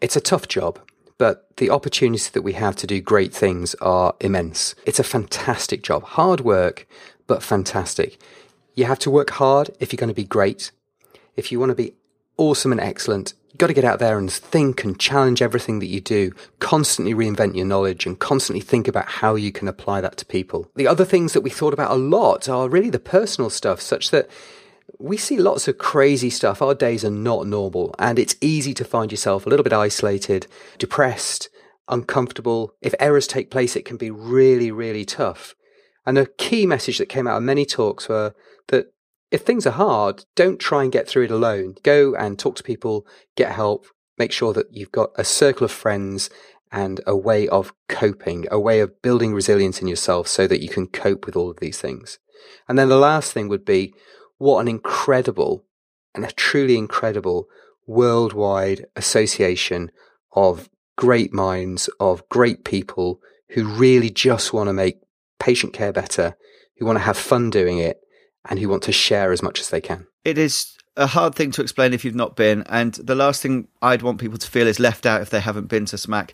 it's 0.00 0.16
a 0.16 0.20
tough 0.20 0.46
job, 0.46 0.78
but 1.18 1.48
the 1.56 1.70
opportunities 1.70 2.30
that 2.30 2.42
we 2.42 2.52
have 2.52 2.76
to 2.76 2.86
do 2.86 3.00
great 3.00 3.34
things 3.34 3.74
are 3.76 4.14
immense. 4.20 4.76
It's 4.86 5.00
a 5.00 5.04
fantastic 5.04 5.82
job. 5.82 6.04
Hard 6.04 6.42
work, 6.42 6.86
but 7.26 7.42
fantastic. 7.42 8.20
You 8.74 8.84
have 8.84 9.00
to 9.00 9.10
work 9.10 9.30
hard 9.30 9.70
if 9.80 9.92
you're 9.92 9.98
going 9.98 10.08
to 10.08 10.14
be 10.14 10.24
great. 10.24 10.70
If 11.36 11.50
you 11.50 11.58
want 11.58 11.70
to 11.70 11.74
be 11.76 11.94
awesome 12.36 12.70
and 12.70 12.80
excellent, 12.80 13.34
You've 13.52 13.58
got 13.58 13.66
to 13.66 13.74
get 13.74 13.84
out 13.84 13.98
there 13.98 14.16
and 14.16 14.32
think 14.32 14.82
and 14.82 14.98
challenge 14.98 15.42
everything 15.42 15.80
that 15.80 15.86
you 15.86 16.00
do, 16.00 16.32
constantly 16.58 17.12
reinvent 17.12 17.54
your 17.54 17.66
knowledge 17.66 18.06
and 18.06 18.18
constantly 18.18 18.62
think 18.62 18.88
about 18.88 19.06
how 19.06 19.34
you 19.34 19.52
can 19.52 19.68
apply 19.68 20.00
that 20.00 20.16
to 20.16 20.24
people. 20.24 20.70
The 20.74 20.86
other 20.86 21.04
things 21.04 21.34
that 21.34 21.42
we 21.42 21.50
thought 21.50 21.74
about 21.74 21.90
a 21.90 21.96
lot 21.96 22.48
are 22.48 22.70
really 22.70 22.88
the 22.88 22.98
personal 22.98 23.50
stuff, 23.50 23.82
such 23.82 24.10
that 24.10 24.30
we 24.98 25.18
see 25.18 25.36
lots 25.36 25.68
of 25.68 25.76
crazy 25.76 26.30
stuff. 26.30 26.62
Our 26.62 26.74
days 26.74 27.04
are 27.04 27.10
not 27.10 27.46
normal, 27.46 27.94
and 27.98 28.18
it's 28.18 28.36
easy 28.40 28.72
to 28.72 28.86
find 28.86 29.10
yourself 29.10 29.44
a 29.44 29.50
little 29.50 29.64
bit 29.64 29.74
isolated, 29.74 30.46
depressed, 30.78 31.50
uncomfortable. 31.88 32.74
If 32.80 32.94
errors 32.98 33.26
take 33.26 33.50
place, 33.50 33.76
it 33.76 33.84
can 33.84 33.98
be 33.98 34.10
really, 34.10 34.70
really 34.70 35.04
tough. 35.04 35.54
And 36.06 36.16
a 36.16 36.24
key 36.24 36.64
message 36.64 36.96
that 36.96 37.10
came 37.10 37.26
out 37.26 37.36
of 37.36 37.42
many 37.42 37.66
talks 37.66 38.08
were 38.08 38.34
that 38.68 38.94
if 39.32 39.42
things 39.42 39.66
are 39.66 39.70
hard, 39.70 40.26
don't 40.36 40.60
try 40.60 40.82
and 40.82 40.92
get 40.92 41.08
through 41.08 41.24
it 41.24 41.30
alone. 41.30 41.74
Go 41.82 42.14
and 42.14 42.38
talk 42.38 42.54
to 42.56 42.62
people, 42.62 43.06
get 43.34 43.52
help, 43.52 43.86
make 44.18 44.30
sure 44.30 44.52
that 44.52 44.66
you've 44.70 44.92
got 44.92 45.10
a 45.16 45.24
circle 45.24 45.64
of 45.64 45.72
friends 45.72 46.28
and 46.70 47.00
a 47.06 47.16
way 47.16 47.48
of 47.48 47.72
coping, 47.88 48.46
a 48.50 48.60
way 48.60 48.80
of 48.80 49.00
building 49.00 49.32
resilience 49.32 49.80
in 49.80 49.88
yourself 49.88 50.28
so 50.28 50.46
that 50.46 50.62
you 50.62 50.68
can 50.68 50.86
cope 50.86 51.24
with 51.24 51.34
all 51.34 51.50
of 51.50 51.60
these 51.60 51.80
things. 51.80 52.18
And 52.68 52.78
then 52.78 52.90
the 52.90 52.98
last 52.98 53.32
thing 53.32 53.48
would 53.48 53.64
be 53.64 53.94
what 54.36 54.60
an 54.60 54.68
incredible 54.68 55.64
and 56.14 56.24
a 56.24 56.32
truly 56.32 56.76
incredible 56.76 57.48
worldwide 57.86 58.84
association 58.96 59.90
of 60.32 60.68
great 60.96 61.32
minds, 61.32 61.88
of 61.98 62.28
great 62.28 62.64
people 62.64 63.20
who 63.50 63.64
really 63.64 64.10
just 64.10 64.52
want 64.52 64.68
to 64.68 64.74
make 64.74 65.00
patient 65.40 65.72
care 65.72 65.92
better, 65.92 66.36
who 66.76 66.84
want 66.84 66.96
to 66.98 67.04
have 67.04 67.16
fun 67.16 67.48
doing 67.48 67.78
it, 67.78 68.01
and 68.48 68.58
who 68.58 68.68
want 68.68 68.82
to 68.84 68.92
share 68.92 69.32
as 69.32 69.42
much 69.42 69.60
as 69.60 69.70
they 69.70 69.80
can. 69.80 70.06
It 70.24 70.38
is 70.38 70.76
a 70.96 71.06
hard 71.06 71.34
thing 71.34 71.50
to 71.52 71.62
explain 71.62 71.92
if 71.92 72.04
you've 72.04 72.14
not 72.14 72.36
been. 72.36 72.62
And 72.68 72.94
the 72.94 73.14
last 73.14 73.42
thing 73.42 73.68
I'd 73.80 74.02
want 74.02 74.20
people 74.20 74.38
to 74.38 74.50
feel 74.50 74.66
is 74.66 74.78
left 74.78 75.06
out 75.06 75.22
if 75.22 75.30
they 75.30 75.40
haven't 75.40 75.66
been 75.66 75.86
to 75.86 75.96
SMACC. 75.96 76.30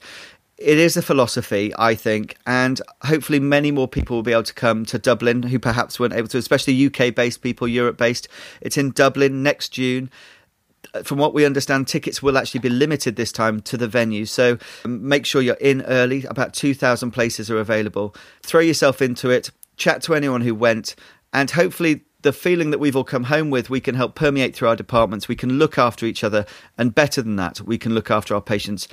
It 0.57 0.77
is 0.77 0.97
a 0.97 1.03
philosophy, 1.03 1.73
I 1.79 1.95
think, 1.95 2.37
and 2.45 2.81
hopefully 3.03 3.39
many 3.39 3.71
more 3.71 3.87
people 3.87 4.17
will 4.17 4.25
be 4.25 4.33
able 4.33 4.43
to 4.43 4.55
come 4.55 4.85
to 4.87 4.99
Dublin 4.99 5.45
who 5.45 5.61
perhaps 5.61 6.01
weren't 6.01 6.15
able 6.15 6.27
to, 6.29 6.39
especially 6.39 6.87
UK 6.87 7.15
based 7.15 7.43
people, 7.43 7.69
Europe 7.69 7.97
based. 7.97 8.27
It's 8.61 8.77
in 8.77 8.91
Dublin 8.91 9.45
next 9.45 9.69
June 9.69 10.11
from 11.03 11.19
what 11.19 11.35
we 11.35 11.45
understand, 11.45 11.87
tickets 11.87 12.23
will 12.23 12.39
actually 12.39 12.61
be 12.61 12.69
limited 12.69 13.17
this 13.17 13.33
time 13.33 13.61
to 13.63 13.77
the 13.77 13.89
venue. 13.89 14.25
So 14.25 14.59
um, 14.85 15.07
make 15.07 15.27
sure 15.27 15.43
you're 15.43 15.55
in 15.57 15.83
early. 15.83 16.25
About 16.25 16.55
2,000 16.55 17.11
places 17.11 17.51
are 17.51 17.59
available. 17.59 18.15
Throw 18.43 18.61
yourself 18.61 19.03
into 19.03 19.31
it. 19.31 19.51
Chat 19.77 20.03
to 20.03 20.15
anyone 20.15 20.41
who 20.41 20.55
went 20.55 20.97
and 21.33 21.51
hopefully, 21.51 22.03
the 22.23 22.33
feeling 22.33 22.71
that 22.71 22.79
we've 22.79 22.97
all 22.97 23.05
come 23.05 23.25
home 23.25 23.51
with, 23.51 23.71
we 23.71 23.81
can 23.81 23.95
help 23.95 24.15
permeate 24.15 24.55
through 24.55 24.69
our 24.69 24.77
departments. 24.77 25.29
We 25.29 25.37
can 25.37 25.59
look 25.59 25.79
after 25.79 26.05
each 26.05 26.25
other. 26.25 26.47
And 26.77 26.95
better 26.95 27.23
than 27.23 27.37
that, 27.37 27.61
we 27.61 27.79
can 27.79 27.95
look 27.95 28.11
after 28.11 28.35
our 28.35 28.41
patients 28.41 28.89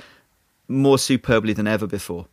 more 0.68 0.98
superbly 0.98 1.52
than 1.52 1.66
ever 1.66 1.86
before. 1.86 2.26